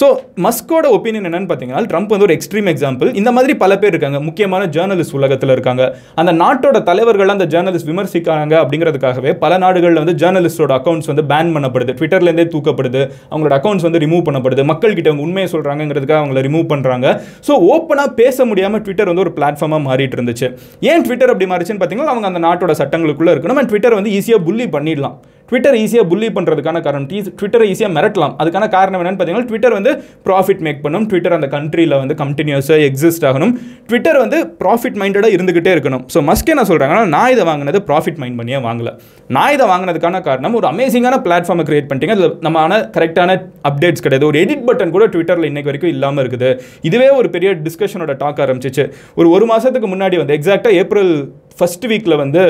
ஸோ 0.00 0.06
மஸ்கோட 0.44 0.86
ஒப்பீனியன் 0.96 1.26
என்னன்னு 1.28 1.48
பார்த்தீங்கன்னா 1.50 1.82
ட்ரம்ப் 1.90 2.12
வந்து 2.14 2.26
ஒரு 2.28 2.34
எக்ஸ்ட்ரீம் 2.36 2.68
எக்ஸாம்பிள் 2.72 3.08
இந்த 3.20 3.30
மாதிரி 3.36 3.52
பல 3.62 3.72
பேர் 3.80 3.92
இருக்காங்க. 3.94 4.18
முக்கியமான 4.28 4.62
ஜேர்னலிஸ்ட் 4.76 5.16
உலகத்தில் 5.18 5.52
இருக்காங்க. 5.54 5.82
அந்த 6.20 6.32
நாட்டோட 6.42 6.78
தலைவர்கள் 6.90 7.32
அந்த 7.34 7.46
ஜேர்னலிஸ்ட் 7.54 7.90
விமர்சிக்கிறாங்க 7.92 8.54
அப்படிங்கிறதுக்காகவே 8.62 9.32
பல 9.44 9.58
நாடுகளில் 9.64 10.00
வந்து 10.02 10.16
ஜேர்னலிஸ்டோட 10.22 10.72
அக்கௌண்ட்ஸ் 10.78 11.10
வந்து 11.12 11.24
பேன் 11.32 11.52
பண்ணப்படுது. 11.56 11.94
ட்விட்டர்லேருந்தே 11.98 12.46
தூக்கப்படுது. 12.54 13.02
அவங்களோட 13.32 13.54
அக்கௌண்ட்ஸ் 13.58 13.86
வந்து 13.88 14.02
ரிமூவ் 14.04 14.24
பண்ணப்படுது. 14.28 14.64
மக்கள்கிட்ட 14.72 15.10
அவங்க 15.12 15.26
உண்மையை 15.28 15.50
சொல்கிறாங்கிறதுக்காக 15.54 16.20
அவங்கள 16.22 16.44
ரிமூவ் 16.48 16.66
பண்ணுறாங்க 16.72 17.06
ஸோ 17.48 17.52
ஓப்பனாக 17.74 18.10
பேச 18.22 18.44
முடியாமல் 18.52 18.82
ட்விட்டர் 18.86 19.10
வந்து 19.12 19.24
ஒரு 19.26 19.34
பிளாட்ஃபார்மாக 19.38 19.82
மாறிட்டு 19.88 20.18
இருந்துச்சு. 20.18 20.48
ஏன் 20.92 21.04
ட்விட்டர் 21.08 21.32
அப்படி 21.34 21.48
மாறிச்சுன்னு 21.52 21.82
பார்த்தீங்கன்னா 21.82 22.14
அவங்க 22.14 22.28
அந்த 22.32 22.42
நாட்டோட 22.48 22.74
சட்டங்களுக்குள்ளே 22.82 23.34
இருக்கணும். 23.34 23.60
ட்விட்டர் 23.72 23.98
வந்து 23.98 24.12
ஈஸியாக 24.18 24.42
புள்ளி 24.48 24.66
பண்ணிடலாம். 24.76 25.16
ட்விட்டர் 25.52 25.78
ஈஸியாக 25.84 26.06
புள்ளி 26.10 26.28
பண்ணுறதுக்கான 26.36 26.82
காரணம். 26.88 27.06
டீ 27.12 27.18
ட்விட்டரை 27.38 27.64
ஈஸியாக 27.72 27.92
மிரட்டலாம். 27.96 28.34
அதுக்கான 28.42 28.68
காரணம் 28.76 29.00
என்னென்னு 29.02 29.18
பார்த்தீங்கன்னா 29.20 29.48
ட்விட்டர் 29.50 29.74
வந்து 29.78 29.90
ப்ராஃபிட் 30.28 30.62
மேக் 30.66 30.80
பண்ணும். 30.84 31.06
ட்விட்டர் 31.10 31.36
அந்த 31.38 31.48
கண்ட்ரியில் 31.56 31.96
வந்து 32.02 32.14
கண்டினியூஸாக 32.22 32.86
எக்ஸிஸ்ட் 32.88 33.24
ஆகணும். 33.30 33.52
ட்விட்டர் 33.88 34.18
வந்து 34.24 34.38
ப்ராஃபிட் 34.62 34.96
மைண்டடாக 35.02 35.36
இருந்துகிட்டே 35.36 35.72
இருக்கணும். 35.76 36.04
ஸோ 36.14 36.20
மஸ்க் 36.30 36.52
என்ன 36.54 36.64
சொல்கிறாங்கன்னா 36.70 37.04
நான் 37.16 37.32
இதை 37.34 37.44
வாங்கினது 37.50 37.80
ப்ராஃபிட் 37.90 38.20
மைண்ட் 38.22 38.38
பண்ணியே 38.40 38.60
வாங்கல. 38.68 38.92
நான் 39.36 39.52
இதை 39.56 39.66
வாங்கினதுக்கான 39.72 40.22
காரணம் 40.28 40.56
ஒரு 40.60 40.68
அமேசிங்கான 40.72 41.18
பிளாட்ஃபார்மை 41.26 41.66
கிரியேட் 41.70 41.88
பண்ணிட்டீங்க. 41.90 42.16
அதில் 42.18 42.34
நம்ம 42.48 42.80
கரெக்டான 42.96 43.36
அப்டேட்ஸ் 43.70 44.04
கிடையாது. 44.06 44.26
ஒரு 44.30 44.38
எடிட் 44.44 44.64
பட்டன் 44.70 44.94
கூட 44.96 45.04
ட்விட்டரில் 45.14 45.48
இன்றைக்கு 45.50 45.70
வரைக்கும் 45.70 45.92
இல்லாமல் 45.94 46.22
இருக்குது. 46.24 46.50
இதுவே 46.88 47.10
ஒரு 47.18 47.30
பெரிய 47.36 47.52
டிஸ்கஷனோட 47.66 48.14
டாக் 48.22 48.42
ஆரம்பிச்சிச்சு. 48.46 48.86
ஒரு 49.20 49.28
ஒரு 49.36 49.46
மாதத்துக்கு 49.52 49.90
முன்னாடி 49.94 50.16
வந்து 50.22 50.36
எக்ஸாக்டாக 50.38 50.78
ஏப்ரல் 50.82 51.12
ஃபஸ்ட் 51.58 51.84
வீக்கில் 51.90 52.20
வந்து 52.22 52.42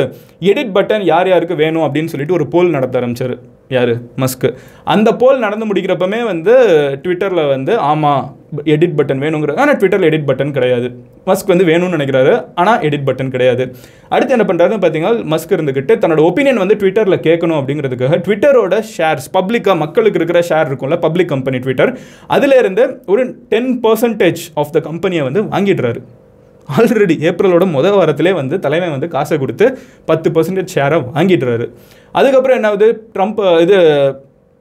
எடிட் 0.51 0.75
பட்டன் 0.77 1.05
யார் 1.13 1.29
யாருக்கு 1.33 1.57
வேணும்? 1.65 1.85
அப்படின்னு 1.87 2.13
சொல்லிட்டு 2.13 2.37
ஒரு 2.39 2.47
போல் 2.55 2.75
நடத்த 2.77 3.01
ஆரம்பிச்சார். 3.01 3.35
யார்? 3.69 3.93
மஸ்க்கு 4.23 4.49
அந்த 4.95 5.09
போல் 5.21 5.43
நடந்து 5.45 5.67
முடிக்கிறப்பமே 5.67 6.19
வந்து 6.31 6.55
ட்விட்டரில் 7.03 7.49
வந்து 7.53 7.73
ஆமாம் 7.91 8.23
எடிட் 8.75 8.97
பட்டன் 8.99 9.23
வேணுங்கிற 9.25 9.53
ஆனால் 9.63 9.77
ட்விட்டரில் 9.77 10.09
எடிட் 10.09 10.27
பட்டன் 10.31 10.53
கிடையாது. 10.57 10.89
மஸ்க் 11.29 11.53
வந்து 11.53 11.67
வேணும்னு 11.71 11.97
நினைக்கிறாரு 11.97 12.33
ஆனால் 12.55 12.81
எடிட் 12.89 13.07
பட்டன் 13.09 13.33
கிடையாது. 13.35 13.65
அடுத்து 14.15 14.37
என்ன 14.37 14.47
பண்ணுறாருன்னு 14.49 14.83
பார்த்தீங்கன்னா 14.83 15.15
மஸ்க் 15.35 15.55
இருந்துக்கிட்டு 15.57 15.95
தன்னோட 16.03 16.23
ஒப்பீனியன் 16.29 16.63
வந்து 16.65 16.79
ட்விட்டரில் 16.83 17.23
கேட்கணும் 17.29 17.59
அப்படிங்கிறதுக்காக 17.61 18.19
ட்விட்டரோட 18.27 18.83
ஷேர்ஸ் 18.97 19.31
பப்ளிக்காக 19.39 19.77
மக்களுக்கு 19.85 20.21
இருக்கிற 20.21 20.43
ஷேர் 20.51 20.69
இருக்கும்ல 20.71 20.99
பப்ளிக் 21.07 21.33
கம்பெனி 21.35 21.59
ட்விட்டர் 21.59 21.93
அதிலேருந்து 22.37 22.87
ஒரு 23.07 23.25
டென் 23.55 23.73
பர்சன்டேஜ் 23.87 24.43
ஆஃப் 24.55 24.75
த 24.77 24.81
கம்பெனியை 24.81 25.25
வந்து 25.31 25.43
வாங்கிடுறாரு. 25.55 26.03
ஆல்ரெடி 26.73 27.17
ஏப்ரலோட 27.29 27.65
முதல் 27.71 27.97
வாரத்திலே 27.97 28.33
வந்து 28.33 28.57
தலைமை 28.59 28.89
வந்து 28.89 29.09
காசை 29.09 29.39
கொடுத்து 29.39 29.67
பத்து 30.05 30.31
பர்சன்டேஜ் 30.31 30.75
ஷேரை 30.75 30.99
வாங்கிட்டுறாரு 31.09 31.67
அதுக்கப்புறம் 32.15 32.59
என்னாவது 32.59 32.87
ட்ரம்ப் 33.15 33.41
இது 33.61 33.79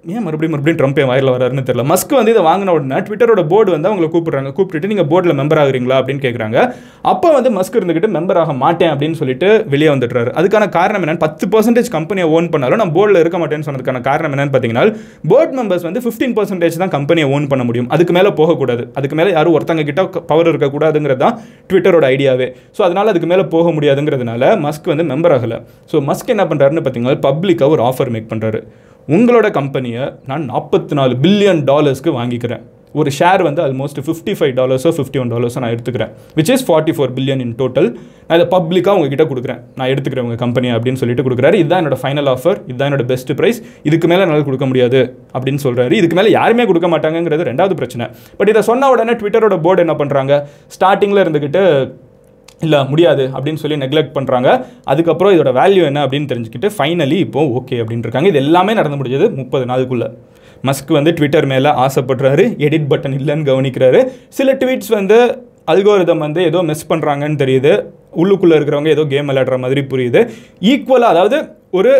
ஏன் 0.10 0.24
மறுபடியும் 0.26 0.54
மறுபடியும் 0.54 0.78
ட்ரம்ப் 0.78 1.00
என் 1.02 1.10
வாயில் 1.10 1.32
வராருன்னு 1.34 1.64
தெரியல. 1.66 1.84
மஸ்க் 1.90 2.14
வந்து 2.18 2.32
இதை 2.34 2.44
வாங்கின 2.48 2.72
உடனே 2.76 3.00
ட்விட்டரோட 3.08 3.42
போர்டு 3.52 3.70
வந்து 3.74 3.88
அவங்களை 3.90 4.08
கூப்பிடுறாங்க. 4.14 4.50
கூப்பிட்டுட்டு 4.58 4.90
நீங்கள் 4.92 5.08
போர்டில் 5.12 5.36
மெம்பர் 5.40 5.60
ஆகுறீங்களா? 5.64 5.98
அப்படின்னு 6.02 6.22
கேட்குறாங்க 6.24 6.58
அப்போ 7.12 7.28
வந்து 7.36 7.50
மஸ்க் 7.58 7.78
இருந்துக்கிட்டு 7.80 8.10
மெம்பர் 8.16 8.40
ஆக 8.44 8.54
மாட்டேன் 8.64 8.92
அப்படின்னு 8.94 9.18
சொல்லிட்டு 9.22 9.48
வெளியே 9.74 9.90
வந்துடுறாரு. 9.94 10.32
அதுக்கான 10.42 10.68
காரணம் 10.78 11.04
என்னென்னு 11.06 11.24
பத்து 11.26 11.48
பர்சன்டேஜ் 11.54 11.92
கம்பெனியை 11.98 12.28
ஓன் 12.38 12.50
பண்ணாலும் 12.56 12.82
நான் 12.84 12.94
போர்டில் 12.98 13.22
இருக்க 13.24 13.40
மாட்டேன்னு 13.44 13.68
சொன்னதுக்கான 13.68 14.02
காரணம் 14.10 14.34
என்னென்னு 14.36 14.54
பார்த்தீங்கன்னா 14.56 14.86
போர்ட் 15.34 15.56
மெம்பர்ஸ் 15.60 15.88
வந்து 15.90 16.04
ஃபிஃப்டீன் 16.06 16.36
பர்சன்டேஜ் 16.40 16.82
தான் 16.84 16.94
கம்பெனியை 16.98 17.28
ஓன் 17.36 17.48
பண்ண 17.54 17.66
முடியும். 17.70 17.90
அதுக்கு 17.96 18.16
மேலே 18.20 18.32
போகக்கூடாது. 18.42 18.86
அதுக்கு 19.00 19.18
மேலே 19.22 19.32
யாரும் 19.38 19.56
ஒருத்தங்க 19.60 19.86
கிட்ட 19.92 20.04
பவர் 20.32 20.52
இருக்கக்கூடாதுங்கிறது 20.54 21.24
தான் 21.26 21.38
ட்விட்டரோட 21.72 22.08
ஐடியாவே 22.16 22.50
ஸோ 22.78 22.84
அதனால் 22.88 23.12
அதுக்கு 23.14 23.32
மேலே 23.34 23.46
போக 23.56 23.68
முடியாதுங்கிறதுனால 23.78 24.54
மஸ்க் 24.68 24.94
வந்து 24.94 25.08
மெம்பர் 25.14 25.36
ஆகலை. 25.38 25.60
ஸோ 25.94 25.98
மஸ்க் 26.12 26.34
என்ன 26.38 26.46
பண்ணுறாருன்னு 26.52 26.86
பார்த்தீங்கன்னா 26.86 27.26
பப்ளிக்காக 27.30 27.78
ஒரு 27.78 27.86
ஆஃபர் 27.92 28.14
மேக் 28.16 28.32
பண்ணுறாரு 28.34 28.62
உங்களோட 29.16 29.48
கம்பெனியை 29.58 30.04
நான் 30.30 30.44
நாற்பத்தி 30.52 30.94
நாலு 31.00 31.14
பில்லியன் 31.24 31.62
டாலர்ஸ்க்கு 31.70 32.12
வாங்கிக்கிறேன். 32.18 32.64
ஒரு 33.00 33.10
ஷேர் 33.18 33.42
வந்து 33.48 33.62
ஆல்மோஸ்ட் 33.66 34.00
ஃபிஃப்டி 34.06 34.34
ஃபைவ் 34.38 34.54
டாலர்ஸோ 34.58 34.90
ஃபிஃப்டி 34.98 35.20
ஒன் 35.22 35.32
டாலர்ஸோ 35.34 35.60
நான் 35.64 35.74
எடுத்துக்கிறேன். 35.76 36.12
Which 36.38 36.52
is 36.54 36.66
forty 36.68 36.94
four 36.96 37.12
billion 37.18 37.42
in 37.46 37.54
total 37.62 37.88
நான் 38.28 38.38
இதை 38.40 38.48
பப்ளிக்காக 38.54 38.96
உங்ககிட்ட 39.00 39.26
கொடுக்குறேன். 39.32 39.62
நான் 39.80 39.90
எடுத்துக்கிறேன் 39.94 40.26
உங்கள் 40.28 40.42
கம்பெனி 40.44 40.70
அப்படின்னு 40.76 41.02
சொல்லிட்டு 41.02 41.26
கொடுக்குறாரு. 41.28 41.58
இதுதான் 41.62 41.82
என்னோட 41.84 42.00
ஃபைனல் 42.04 42.30
ஆஃபர் 42.34 42.60
இதுதான் 42.70 42.90
என்னோட 42.92 43.06
பெஸ்ட் 43.14 43.32
ப்ரைஸ் 43.42 43.60
இதுக்கு 43.90 44.10
மேலே 44.12 44.24
என்னால் 44.26 44.48
கொடுக்க 44.50 44.68
முடியாது 44.72 45.02
அப்படின்னு 45.36 45.64
சொல்கிறாரு 45.66 45.96
இதுக்கு 46.02 46.18
மேலே 46.20 46.32
யாருமே 46.40 46.66
கொடுக்க 46.72 46.90
மாட்டாங்கங்கிறது 46.96 47.50
ரெண்டாவது 47.52 47.78
பிரச்சனை. 47.82 48.08
பட் 48.40 48.52
இதை 48.54 48.64
சொன்ன 48.72 48.92
உடனே 48.96 49.16
ட்விட்டரோட 49.22 49.58
போர்டு 49.68 49.86
என்ன 49.88 49.96
பண்ணுறாங்க 50.04 50.36
ஸ்டார்டிங்கில் 50.78 51.24
இருந்துக்கிட்டு 51.26 51.64
இல்லை 52.66 52.80
முடியாது 52.92 53.24
அப்படின்னு 53.36 53.62
சொல்லி 53.64 53.78
நெக்லெக்ட் 53.84 54.16
பண்ணுறாங்க 54.18 54.50
அதுக்கப்புறம் 54.92 55.34
இதோட 55.36 55.52
வேல்யூ 55.60 55.84
என்ன 55.90 56.04
அப்படின்னு 56.06 56.30
தெரிஞ்சுக்கிட்டு 56.32 56.70
ஃபைனலி 56.78 57.18
இப்போ 57.26 57.44
ஓகே 57.60 57.78
அப்படின்னு 57.82 58.06
இருக்காங்க. 58.08 58.30
இது 58.34 58.42
எல்லாமே 58.46 58.74
நடந்து 58.80 59.00
முடிஞ்சது 59.02 59.28
முப்பது 59.40 59.66
நாளுக்குள்ளே. 59.72 60.10
மஸ்க் 60.70 60.92
வந்து 60.98 61.12
ட்விட்டர் 61.18 61.48
மேலே 61.52 61.70
ஆசைப்படுறாரு 61.86 62.44
எடிட் 62.68 62.90
பட்டன் 62.92 63.18
இல்லைன்னு 63.20 63.48
கவனிக்கிறாரு. 63.52 64.02
சில 64.40 64.54
ட்வீட்ஸ் 64.64 64.92
வந்து 64.98 65.18
அல்கோரிதம் 65.72 66.24
வந்து 66.26 66.42
ஏதோ 66.50 66.60
மிஸ் 66.70 66.90
பண்ணுறாங்கன்னு 66.92 67.42
தெரியுது. 67.44 67.72
உள்ளுக்குள்ளே 68.22 68.56
இருக்கிறவங்க 68.60 68.90
ஏதோ 68.96 69.04
கேம் 69.14 69.30
விளையாடுற 69.32 69.58
மாதிரி 69.66 69.82
புரியுது. 69.92 70.22
ஈக்குவலாக 70.72 71.14
அதாவது 71.16 71.38
ஒரு 71.80 71.94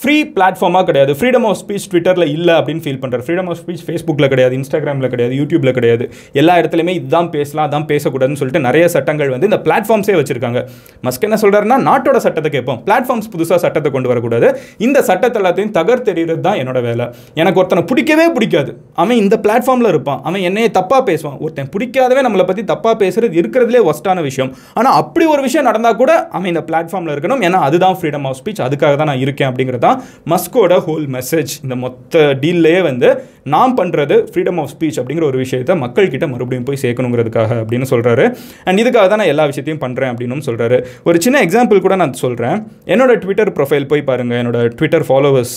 ஃப்ரீ 0.00 0.16
பிளாட்ஃபார்மாக 0.36 0.84
கிடையாது. 0.88 1.12
ஃப்ரீடம் 1.18 1.46
ஆஃப் 1.48 1.58
ஸ்பீச் 1.62 1.86
ட்விட்டரில் 1.92 2.26
இல்லை 2.36 2.54
அப்படின்னு 2.58 2.82
ஃபீல் 2.84 3.00
பண்ணுறாரு 3.02 3.24
ஃப்ரீடம் 3.26 3.48
ஆஃப் 3.52 3.60
ஸ்பீச் 3.62 3.84
ஃபேஸ்புக்கில் 3.86 4.28
கிடையாது 4.32 4.54
இன்ஸ்டாகிராமில் 4.60 5.10
கிடையாது 5.14 5.34
யூடியூப்பில் 5.40 5.74
கிடையாது. 5.78 6.04
எல்லா 6.40 6.54
இடத்துலையுமே 6.60 6.94
இதுதான் 7.00 7.28
பேசலாம் 7.36 7.66
அதான் 7.68 7.86
பேசக்கூடாதுன்னு 7.92 8.40
சொல்லிட்டு 8.40 8.62
நிறைய 8.68 8.84
சட்டங்கள் 8.94 9.30
வந்து 9.34 9.48
இந்த 9.50 9.60
பிளாட்ஃபார்ம்ஸே 9.66 10.16
வச்சிருக்காங்க. 10.20 10.60
மஸ்க் 11.06 11.26
என்ன 11.28 11.38
சொல்கிறாருன்னா 11.42 11.78
நாட்டோட 11.88 12.18
சட்டத்தை 12.26 12.52
கேட்போம். 12.56 12.80
பிளாட்ஃபார்ம்ஸ் 12.88 13.30
புதுசாக 13.34 13.58
சட்டத்தை 13.64 13.92
கொண்டு 13.96 14.10
வரக்கூடாது. 14.12 14.48
இந்த 14.86 14.98
சட்டத்தை 15.10 15.40
எல்லாத்தையும் 15.42 15.74
தகர் 15.78 16.04
தெரிகிறது 16.08 16.42
தான் 16.48 16.58
என்னோட 16.62 16.82
வேலை. 16.88 17.06
எனக்கு 17.42 17.60
ஒருத்தனை 17.62 17.84
பிடிக்கவே 17.92 18.26
பிடிக்காது. 18.38 18.72
அவன் 19.04 19.20
இந்த 19.24 19.38
பிளாட்ஃபார்மில் 19.46 19.90
இருப்பான். 19.92 20.20
அவன் 20.30 20.44
என்னையே 20.50 20.70
தப்பாக 20.80 21.02
பேசுவான். 21.10 21.38
ஒருத்தன் 21.44 21.70
பிடிக்காதவே 21.76 22.24
நம்மளை 22.28 22.46
பற்றி 22.50 22.64
தப்பாக 22.72 22.94
பேசுறது 23.04 23.40
இருக்கிறதுலே 23.42 23.82
ஒஸ்ட்டான 23.92 24.22
விஷயம். 24.28 24.52
ஆனால் 24.78 24.96
அப்படி 25.02 25.26
ஒரு 25.34 25.42
விஷயம் 25.48 25.68
நடந்தால் 25.70 26.00
கூட 26.02 26.12
அவன் 26.36 26.50
இந்த 26.54 26.64
பிளாட்ஃபார்மில் 26.70 27.14
இருக்கணும். 27.16 27.42
ஏன்னா 27.48 27.60
அதுதான் 27.68 27.98
ஃப்ரீடம் 28.00 28.28
ஆஃப் 28.30 28.38
ஸ்பீச் 28.42 28.62
அதுக்காக 28.68 28.94
தான் 29.02 29.12
நான் 29.12 29.24
இருக்கேன் 29.26 29.50
அப்படிங்கிறது 29.50 29.82
தான் 29.84 29.98
மஸ்கோட 30.32 30.78
ஹோல் 30.86 31.06
மெசேஜ் 31.16 31.52
இந்த 31.64 31.76
மொத்த 31.84 32.24
டீல்லையே 32.44 32.80
வந்து 32.88 33.10
நாம் 33.54 33.74
பண்ணுறது 33.80 34.16
ஃப்ரீடம் 34.30 34.58
ஆஃப் 34.62 34.70
ஸ்பீச் 34.74 34.98
அப்படிங்கிற 35.00 35.26
ஒரு 35.30 35.38
விஷயத்தை 35.44 35.76
மக்கள்கிட்ட 35.84 36.28
மறுபடியும் 36.34 36.66
போய் 36.70 36.82
சேர்க்கணுங்கிறதுக்காக 36.84 37.60
அப்படின்னு 37.62 37.88
சொல்கிறாரு 37.92 38.26
அண்ட் 38.68 38.80
இதுக்காக 38.84 39.06
தான் 39.12 39.22
நான் 39.22 39.32
எல்லா 39.34 39.46
விஷயத்தையும் 39.52 39.82
பண்ணுறேன் 39.84 40.12
அப்படின்னு 40.14 40.48
சொல்கிறாரு 40.48 40.78
ஒரு 41.10 41.18
சின்ன 41.26 41.42
எக்ஸாம்பிள் 41.46 41.84
கூட 41.86 41.96
நான் 42.02 42.18
சொல்கிறேன் 42.24 42.58
என்னோட 42.94 43.14
ட்விட்டர் 43.24 43.52
ப்ரொஃபைல் 43.58 43.88
போய் 43.92 44.08
பாருங்கள் 44.10 44.40
என்னோட 44.42 44.60
ட்விட்டர் 44.80 45.06
ஃபாலோவர்ஸ் 45.10 45.54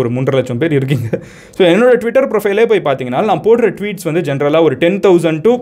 ஒரு 0.00 0.08
மூன்றரை 0.14 0.36
லட்சம் 0.38 0.58
பேர் 0.62 0.74
இருக்கீங்க. 0.78 1.08
ஸோ 1.56 1.62
என்னோட 1.72 1.92
ட்விட்டர் 2.02 2.28
ப்ரொஃபைலே 2.32 2.64
போய் 2.72 2.82
பார்த்தீங்கன்னா 2.86 3.22
நான் 3.30 3.42
போடுற 3.46 3.68
ட்வீட்ஸ் 3.78 4.06
வந்து 4.08 4.20
ஜென்ரலாக 4.28 4.66
ஒரு 4.68 4.76
ten 4.82 5.00
thousand 5.06 5.40
to 5.46 5.52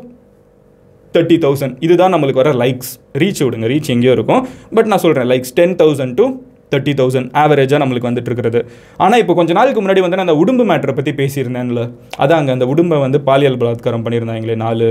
thirty 1.15 1.37
thousand 1.45 1.77
இதுதான் 1.87 2.13
நம்மளுக்கு 2.15 2.43
வர 2.43 2.51
லைக்ஸ் 2.63 2.91
ரீச் 3.21 3.41
விடுங்க. 3.45 3.67
ரீச் 3.73 3.89
எங்கேயோ 3.95 4.15
இருக்கும். 4.17 4.43
பட் 4.77 4.89
நான் 4.91 5.03
சொல்கிறேன் 5.05 5.29
likes 5.33 5.55
ten 5.59 5.75
thousand 5.83 6.15
to 6.21 6.27
thirty 6.73 6.93
thousand 7.01 7.31
ஆவரேஜாக 7.43 7.81
நம்மளுக்கு 7.83 8.11
வந்துட்டு 8.11 8.31
இருக்கிறது 8.31 8.61
ஆனால் 9.05 9.21
இப்போ 9.23 9.35
கொஞ்ச 9.39 9.53
நாளுக்கு 9.59 9.83
முன்னாடி 9.85 10.03
வந்து 10.05 10.19
நான் 10.19 10.29
அந்த 10.29 10.39
உடும்பு 10.43 10.65
மேட்டரை 10.71 10.95
பற்றி 10.99 11.15
பேசியிருந்தேன்ல. 11.21 11.85
அதான் 12.23 12.41
அங்கே 12.41 12.55
அந்த 12.57 12.69
உடும்பை 12.75 12.99
வந்து 13.07 13.21
பாலியல் 13.31 13.61
பலாத்காரம் 13.63 14.05
பண்ணியிருந்தாங்களே 14.07 14.57
நாலு 14.65 14.89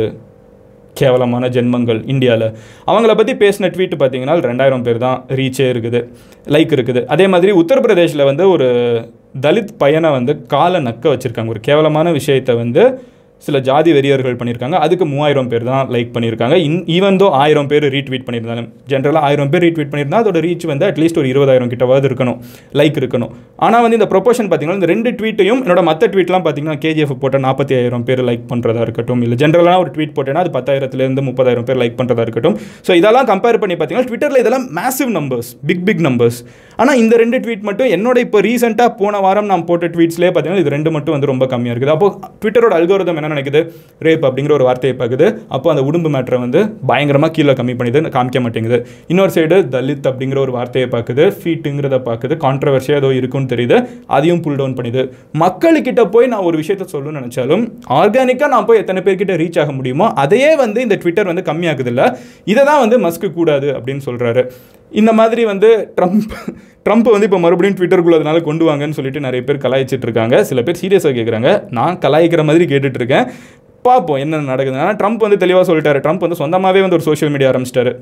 கேவலமான 0.99 1.47
ஜென்மங்கள் 1.55 1.99
இந்தியாவில் 2.11 2.45
அவங்கள 2.91 3.11
பற்றி 3.17 3.33
பேசின 3.41 3.69
ட்வீட் 3.73 3.93
பார்த்தீங்கன்னா 4.01 4.35
ரெண்டாயிரம் 4.49 4.85
பேர் 4.85 4.99
தான் 5.03 5.17
ரீச்சே 5.39 5.67
இருக்குது 5.73 5.99
லைக் 6.53 6.73
இருக்குது. 6.77 7.01
அதே 7.13 7.25
மாதிரி 7.33 7.51
உத்தரப்பிரதேஷில் 7.61 8.27
வந்து 8.29 8.43
ஒரு 8.53 8.67
தலித் 9.45 9.75
பையனை 9.83 10.11
வந்து 10.15 10.33
காலை 10.53 10.79
நக்க 10.87 11.05
வச்சுருக்காங்க. 11.13 11.53
ஒரு 11.55 11.61
கேவலமான 11.67 12.11
விஷயத்தை 12.19 12.55
வந்து 12.63 12.83
சில 13.45 13.59
ஜாதி 13.67 13.91
வெறியர்கள் 13.97 14.37
பண்ணியிருக்காங்க. 14.39 14.77
அதுக்கு 14.85 15.05
மூவாயிரம் 15.11 15.49
பேர் 15.51 15.65
தான் 15.69 15.89
லைக் 15.95 16.11
பண்ணியிருக்காங்க. 16.15 16.55
இன் 16.67 16.77
ஈவன் 16.95 17.17
தோ 17.21 17.27
ஆயிரம் 17.41 17.69
பேர் 17.71 17.85
ரீட்வீட் 17.95 18.25
பண்ணியிருந்தாலும் 18.27 18.67
ஜென்ரலாக 18.91 19.21
ஆயிரம் 19.27 19.51
பேர் 19.51 19.63
ரீட்வீட் 19.67 19.91
பண்ணியிருந்தா 19.91 20.21
அதோட 20.23 20.39
ரீச் 20.47 20.65
வந்து 20.71 20.85
அட்லீஸ்ட் 20.89 21.19
ஒரு 21.21 21.29
இருபதாயிரம் 21.33 21.69
கிட்டவாவது 21.73 22.07
இருக்கணும். 22.09 22.37
லைக் 22.81 22.97
இருக்கணும். 23.01 23.31
ஆனால் 23.67 23.83
வந்து 23.85 23.99
இந்த 23.99 24.07
ப்ரொபோஷன் 24.13 24.47
பார்த்தீங்கன்னா 24.49 24.79
இந்த 24.81 24.89
ரெண்டு 24.93 25.11
ட்வீட்டையும் 25.19 25.61
என்னோட 25.65 25.83
மற்ற 25.89 26.09
ட்வீட்லாம் 26.15 26.45
பார்த்தீங்கன்னா 26.47 26.77
கேஜிஎஃப் 26.85 27.13
போட்ட 27.23 27.39
நாற்பத்தி 27.45 27.75
ஆயிரம் 27.79 28.05
பேர் 28.09 28.23
லைக் 28.29 28.45
பண்ணுறதா 28.51 28.81
இருக்கட்டும். 28.87 29.21
இல்லை 29.27 29.37
ஜென்ரலாக 29.43 29.83
ஒரு 29.83 29.91
ட்வீட் 29.97 30.15
போட்டேன்னா 30.17 30.43
அது 30.45 30.53
பத்தாயிரத்துலேருந்து 30.57 31.25
முப்பதாயிரம் 31.29 31.67
பேர் 31.69 31.79
லைக் 31.83 31.97
பண்ணுறதா 32.01 32.25
இருக்கட்டும். 32.27 32.57
ஸோ 32.89 32.93
இதெல்லாம் 33.01 33.29
கம்பேர் 33.31 33.59
பண்ணி 33.63 33.77
பார்த்தீங்கன்னா 33.77 34.09
ட்விட்டரில் 34.11 34.41
இதெல்லாம் 34.43 34.67
massive 34.79 35.13
numbers 35.19 35.51
big 35.71 35.85
big 35.89 36.03
numbers 36.07 36.39
ஆனால் 36.81 36.99
இந்த 37.03 37.13
ரெண்டு 37.23 37.37
ட்வீட் 37.43 37.63
மட்டும் 37.69 37.91
என்னோட 37.95 38.17
இப்போ 38.25 38.39
ரீசெண்டாக 38.47 38.89
போன 39.01 39.19
வாரம் 39.27 39.47
நான் 39.53 39.65
போட்ட 39.69 39.85
ட்வீட்ஸ்லேயே 39.93 40.31
பார்த்தீங்கன்னா 40.33 40.63
இது 40.65 40.75
ரெண்டு 40.77 40.89
மட்டும் 40.97 41.15
வந்து 41.17 41.31
ரொம்ப 41.33 41.45
கம்மியாக 41.53 41.75
இருக்குது. 41.75 41.95
அப்போ 41.95 42.07
ட்விட்டரோட 42.41 42.73
அல்கோரிதம் 42.79 43.17
என்ன 43.19 43.26
நினைக்குது? 43.33 43.61
ரேப் 44.07 44.25
அப்படிங்கிற 44.27 44.53
ஒரு 44.57 44.65
வார்த்தையை 44.69 44.95
பார்க்குது 45.01 45.27
அப்போ 45.55 45.67
அந்த 45.73 45.83
உடும்பு 45.89 46.11
மேட்டரை 46.15 46.39
வந்து 46.45 46.61
பயங்கரமாக 46.91 47.31
கீழே 47.37 47.55
கம்மி 47.59 47.75
பண்ணிது 47.79 48.01
காமிக்க 48.17 48.39
மாட்டேங்குது. 48.45 48.79
இன்னொரு 49.11 49.33
சைடு 49.37 49.57
தலித் 49.75 50.09
அப்படிங்கிற 50.11 50.39
ஒரு 50.45 50.53
வார்த்தையை 50.57 50.89
பார்க்குது 50.95 51.25
ஃபீட்டுங்கிறத 51.39 51.99
பார்க்குது 52.09 52.37
கான்ட்ரவர்ஷியாக 52.45 53.01
ஏதோ 53.03 53.11
இருக்குன்னு 53.19 53.51
தெரியுது 53.53 53.79
அதையும் 54.17 54.41
புல் 54.45 54.59
டவுன் 54.61 54.77
பண்ணிது. 54.79 55.03
மக்கள்கிட்ட 55.43 56.01
போய் 56.15 56.31
நான் 56.33 56.45
ஒரு 56.49 56.57
விஷயத்த 56.63 56.87
சொல்லணும்னு 56.93 57.21
நினச்சாலும் 57.21 57.63
ஆர்கானிக்காக 57.99 58.51
நான் 58.55 58.67
போய் 58.69 58.81
எத்தனை 58.83 59.01
பேர்கிட்ட 59.07 59.35
ரீச் 59.43 59.59
ஆக 59.63 59.71
முடியுமோ 59.79 60.07
அதையே 60.23 60.51
வந்து 60.63 60.79
இந்த 60.87 60.97
ட்விட்டர் 61.03 61.31
வந்து 61.31 61.47
கம்மியாகுது 61.49 61.91
இல்லை 61.93 62.05
இதை 62.51 62.61
தான் 62.69 62.81
வந்து 62.83 62.97
மஸ்க்கு 63.05 63.29
கூடாது 63.37 63.67
அப்படின்னு 63.77 64.03
சொல்கிறாரு 64.07 64.43
இந்த 64.91 65.13
மாதிரி 65.13 65.45
வந்து 65.45 65.69
ட்ரம்ப் 65.97 66.33
ட்ரம்ப் 66.85 67.07
வந்து 67.13 67.27
இப்போ 67.29 67.39
மறுபடியும் 67.39 67.77
ட்விட்டருக்குள்ள 67.77 68.17
அதனால 68.19 68.39
கொண்டு 68.39 68.65
வாங்கன்னு 68.69 68.97
சொல்லிட்டு 68.97 69.19
நிறைய 69.19 69.43
பேர் 69.45 69.63
கலாய்ச்சிட்டு 69.65 70.05
இருக்காங்க. 70.07 70.43
சில 70.43 70.61
பேர் 70.61 70.81
சீரியஸாக 70.81 71.15
கேட்குறாங்க 71.17 71.49
நான் 71.69 71.97
கலாய்க்கிற 72.05 72.43
மாதிரி 72.49 72.65
கேட்டுட்டு 72.73 72.99
இருக்கேன். 73.01 73.27
பார்ப்போம் 73.81 74.17
என்ன 74.17 74.37
நடக்குது 74.51 74.79
ஆனால் 74.83 74.95
ட்ரம்ப் 74.95 75.25
வந்து 75.25 75.37
தெளிவாக 75.37 75.65
சொல்லிட்டாரு. 75.69 75.99
ட்ரம்ப் 76.05 76.23
வந்து 76.25 76.39
சொந்தமாகவே 76.43 76.81
வந்து 76.85 76.97
ஒரு 76.99 77.05
சோஷியல் 77.09 77.33
மீடியா 77.33 77.51
ஆரம்பிச்சிட்டாரு. 77.51 77.93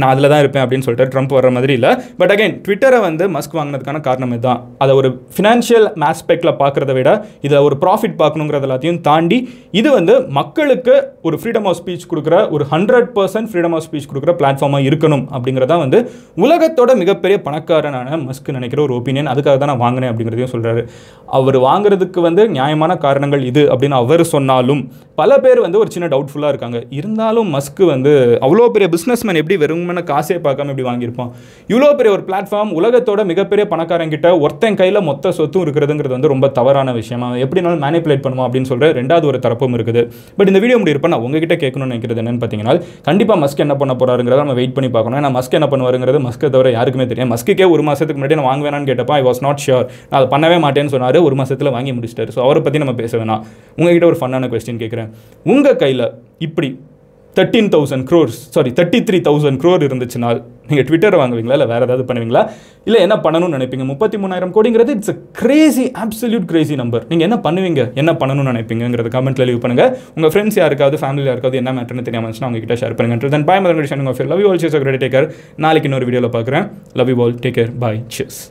நான் 0.00 0.10
அதில் 0.12 0.30
தான் 0.32 0.42
இருப்பேன் 0.42 0.62
அப்படின்னு 0.64 0.86
சொல்லிட்டு 0.86 1.10
ட்ரம்ப் 1.12 1.34
வர 1.36 1.50
மாதிரி 1.56 1.74
இல்லை. 1.78 1.90
பட் 2.20 2.32
அகைன் 2.34 2.54
ட்விட்டரை 2.64 2.98
வந்து 3.06 3.24
மஸ்க் 3.36 3.56
வாங்கினதுக்கான 3.58 4.00
காரணம் 4.08 4.32
இதுதான். 4.36 4.60
அதை 4.82 4.94
ஒரு 5.00 5.08
ஃபினான்ஷியல் 5.34 5.86
ஆஸ்பெக்டில் 6.10 6.52
பார்க்குறத 6.62 6.92
விட 6.98 7.10
இதை 7.46 7.58
ஒரு 7.68 7.76
ப்ராஃபிட் 7.84 8.16
பார்க்கணுங்கிறது 8.22 8.66
எல்லாத்தையும் 8.68 9.00
தாண்டி 9.08 9.38
இது 9.80 9.88
வந்து 9.98 10.14
மக்களுக்கு 10.38 10.94
ஒரு 11.28 11.38
ஃப்ரீடம் 11.40 11.66
ஆஃப் 11.70 11.78
ஸ்பீச் 11.80 12.06
கொடுக்குற 12.10 12.36
ஒரு 12.56 12.66
hundred 12.72 13.08
percent 13.16 13.48
freedom 13.52 13.74
of 13.78 13.86
speech 13.86 14.08
கொடுக்குற 14.10 14.34
பிளாட்ஃபார்மாக 14.40 14.88
இருக்கணும் 14.88 15.24
அப்படிங்கிறதா 15.36 15.78
வந்து 15.84 15.98
உலகத்தோட 16.44 16.90
மிகப்பெரிய 17.02 17.38
பணக்காரனான 17.46 18.18
மஸ்க் 18.26 18.52
நினைக்கிற 18.58 18.82
ஒரு 18.86 18.94
ஒப்பீனியன் 18.98 19.30
அதுக்காக 19.32 19.56
தான் 19.62 19.72
நான் 19.72 19.82
வாங்கினேன் 19.84 20.12
அப்படிங்கிறதையும் 20.12 20.52
சொல்கிறாரு 20.54 20.84
அவர் 21.38 21.58
வாங்குறதுக்கு 21.68 22.20
வந்து 22.28 22.42
நியாயமான 22.58 22.92
காரணங்கள் 23.06 23.42
இது 23.50 23.64
அப்படின்னு 23.72 23.98
அவர் 24.02 24.24
சொன்னாலும் 24.34 24.82
பல 25.20 25.38
பேர் 25.44 25.64
வந்து 25.64 25.80
ஒரு 25.82 25.90
சின்ன 25.94 26.06
டவுட்ஃபுல்லாக 26.14 26.52
இருக்காங்க. 26.52 26.78
இருந்தாலும் 26.98 27.50
மஸ்க்கு 27.56 27.84
வந்து 27.94 28.12
அவ்வளோ 28.46 28.68
பெரிய 28.74 28.88
பிஸ்னஸ்மேன் 28.94 29.40
எப்படி 29.42 29.56
வெறும் 29.62 29.84
பண்ண 29.90 30.02
காசே 30.10 30.36
பார்க்காம 30.46 30.72
இப்படி 30.72 30.86
வாங்கியிருப்போம். 30.88 31.30
இவ்வளோ 31.72 31.90
பெரிய 32.00 32.12
ஒரு 32.16 32.24
பிளாட்ஃபார்ம் 32.28 32.72
உலகத்தோட 32.78 33.20
மிகப்பெரிய 33.32 33.66
பணக்காரங்கிட்ட 33.72 34.30
ஒருத்தன் 34.44 34.78
கையில் 34.80 35.00
மொத்த 35.10 35.32
சொத்தும் 35.38 35.64
இருக்கிறதுங்கிறது 35.66 36.14
வந்து 36.16 36.32
ரொம்ப 36.34 36.50
தவறான 36.58 36.94
விஷயமா 37.00 37.30
எப்படினாலும் 37.44 37.82
மேனிப்புலேட் 37.86 38.24
பண்ணுவோம் 38.26 38.46
அப்படின்னு 38.48 38.70
சொல்கிற 38.72 38.90
ரெண்டாவது 39.00 39.28
ஒரு 39.32 39.40
தரப்பும் 39.46 39.76
இருக்குது. 39.78 40.04
பட் 40.38 40.50
இந்த 40.52 40.62
வீடியோ 40.64 40.78
முடியிருப்ப 40.82 41.10
நான் 41.14 41.24
உங்ககிட்ட 41.28 41.56
கேட்கணும்னு 41.64 41.90
நினைக்கிறது 41.92 42.22
என்னன்னு 42.24 42.42
பார்த்தீங்கன்னா 42.42 42.76
கண்டிப்பாக 43.08 43.38
மஸ்க் 43.44 43.64
என்ன 43.66 43.76
பண்ண 43.82 43.94
போறாருங்கிறத 44.02 44.40
நம்ம 44.44 44.58
வெயிட் 44.60 44.76
பண்ணி 44.78 44.90
பார்க்கணும். 44.96 45.18
ஏன்னா 45.22 45.32
மஸ்க் 45.38 45.58
என்ன 45.60 45.68
பண்ணுவாருங்கிறது 45.74 46.20
மஸ்க்கை 46.28 46.50
தவிர 46.56 46.70
யாருக்குமே 46.78 47.08
தெரியும் 47.12 47.32
மஸ்க்குக்கே 47.34 47.68
ஒரு 47.74 47.84
மாதத்துக்கு 47.88 48.18
முன்னாடி 48.20 48.38
நான் 48.40 48.48
வாங்க 48.50 48.64
வேணான்னு 48.68 48.88
கேட்டப்ப 48.90 49.14
ஐ 49.20 49.22
வாஸ் 49.28 49.42
நாட் 49.46 49.62
ஷியோர் 49.66 49.86
நான் 50.10 50.18
அதை 50.20 50.28
பண்ணவே 50.34 50.58
மாட்டேன்னு 50.66 50.94
சொன்னார். 50.96 51.18
ஒரு 51.28 51.36
மாதத்தில் 51.40 51.74
வாங்கி 51.76 51.92
முடிச்சிட்டாரு. 51.98 52.32
ஸோ 52.36 52.40
அவரை 52.46 52.60
பற்றி 52.66 52.80
நம்ம 52.84 52.94
பேச 53.02 53.12
வேணாம். 53.20 53.42
உங்ககிட்ட 53.78 54.06
ஒரு 54.10 54.18
ஃபன்னான 54.20 54.48
கொஸ்டின் 54.52 54.82
கேட்குறேன். 54.82 55.10
உங்கள் 55.54 55.80
கையில் 55.82 56.06
இப்படி 56.46 56.68
thirteen 57.36 57.70
thousand 57.74 58.04
crores 58.10 58.38
sorry 58.54 58.70
thirty 58.78 58.98
three 59.08 59.18
thousand 59.28 59.58
crore 59.62 59.82
இருந்துச்சுன்னா 59.88 60.28
நீங்கள் 60.68 60.86
ட்விட்டர் 60.88 61.16
வாங்குவீங்களா 61.20 61.56
இல்லை 61.56 61.68
வேறு 61.72 61.84
ஏதாவது 61.86 62.04
பண்ணுவீங்களா? 62.08 62.42
இல்லை 62.88 63.00
என்ன 63.06 63.16
பண்ணணும்னு 63.24 63.56
நினைப்பீங்க? 63.58 63.84
முப்பத்தி 63.90 64.16
மூணாயிரம் 64.22 64.54
கோடிங்கிறது 64.56 64.94
it's 64.96 65.12
a 65.14 65.16
crazy 65.40 65.84
absolute 66.04 66.48
crazy 66.52 66.74
number 66.82 67.04
நீங்கள் 67.10 67.26
என்ன 67.28 67.38
பண்ணுவீங்க? 67.46 67.84
என்ன 68.02 68.12
பண்ணணும்னு 68.22 68.52
நினைப்பீங்கிறது 68.52 69.12
கமெண்ட்டில் 69.16 69.48
லீவ் 69.50 69.62
பண்ணுங்கள் 69.64 69.92
உங்கள் 70.16 70.32
ஃப்ரெண்ட்ஸ் 70.34 70.60
யாருக்காவது 70.62 71.00
ஃபேமிலி 71.04 71.28
யாருக்காவது 71.30 71.60
என்ன 71.62 71.72
மேட்டர்னு 71.78 72.06
தெரியாமல் 72.08 72.28
இருந்துச்சுன்னா 72.28 72.50
அவங்ககிட்ட 72.50 72.80
ஷேர் 72.82 72.98
பண்ணுங்கள் 73.00 73.34
then 73.36 73.48
bye 73.50 73.62
Madan 73.66 73.80
love 74.34 74.42
you 74.44 74.50
all 74.50 74.62
chase 74.64 74.82
கிரெடி 74.84 75.02
டேக்கர் 75.06 75.28
நாளைக்கு 75.66 75.90
இன்னொரு 75.90 76.08
வீடியோவில் 76.10 76.36
பார்க்குறேன். 76.38 76.66
Love 77.00 77.10
you 77.14 77.18
all 77.26 77.40
take 77.46 77.58
care 77.60 77.72
bye 77.84 78.00
cheers 78.16 78.42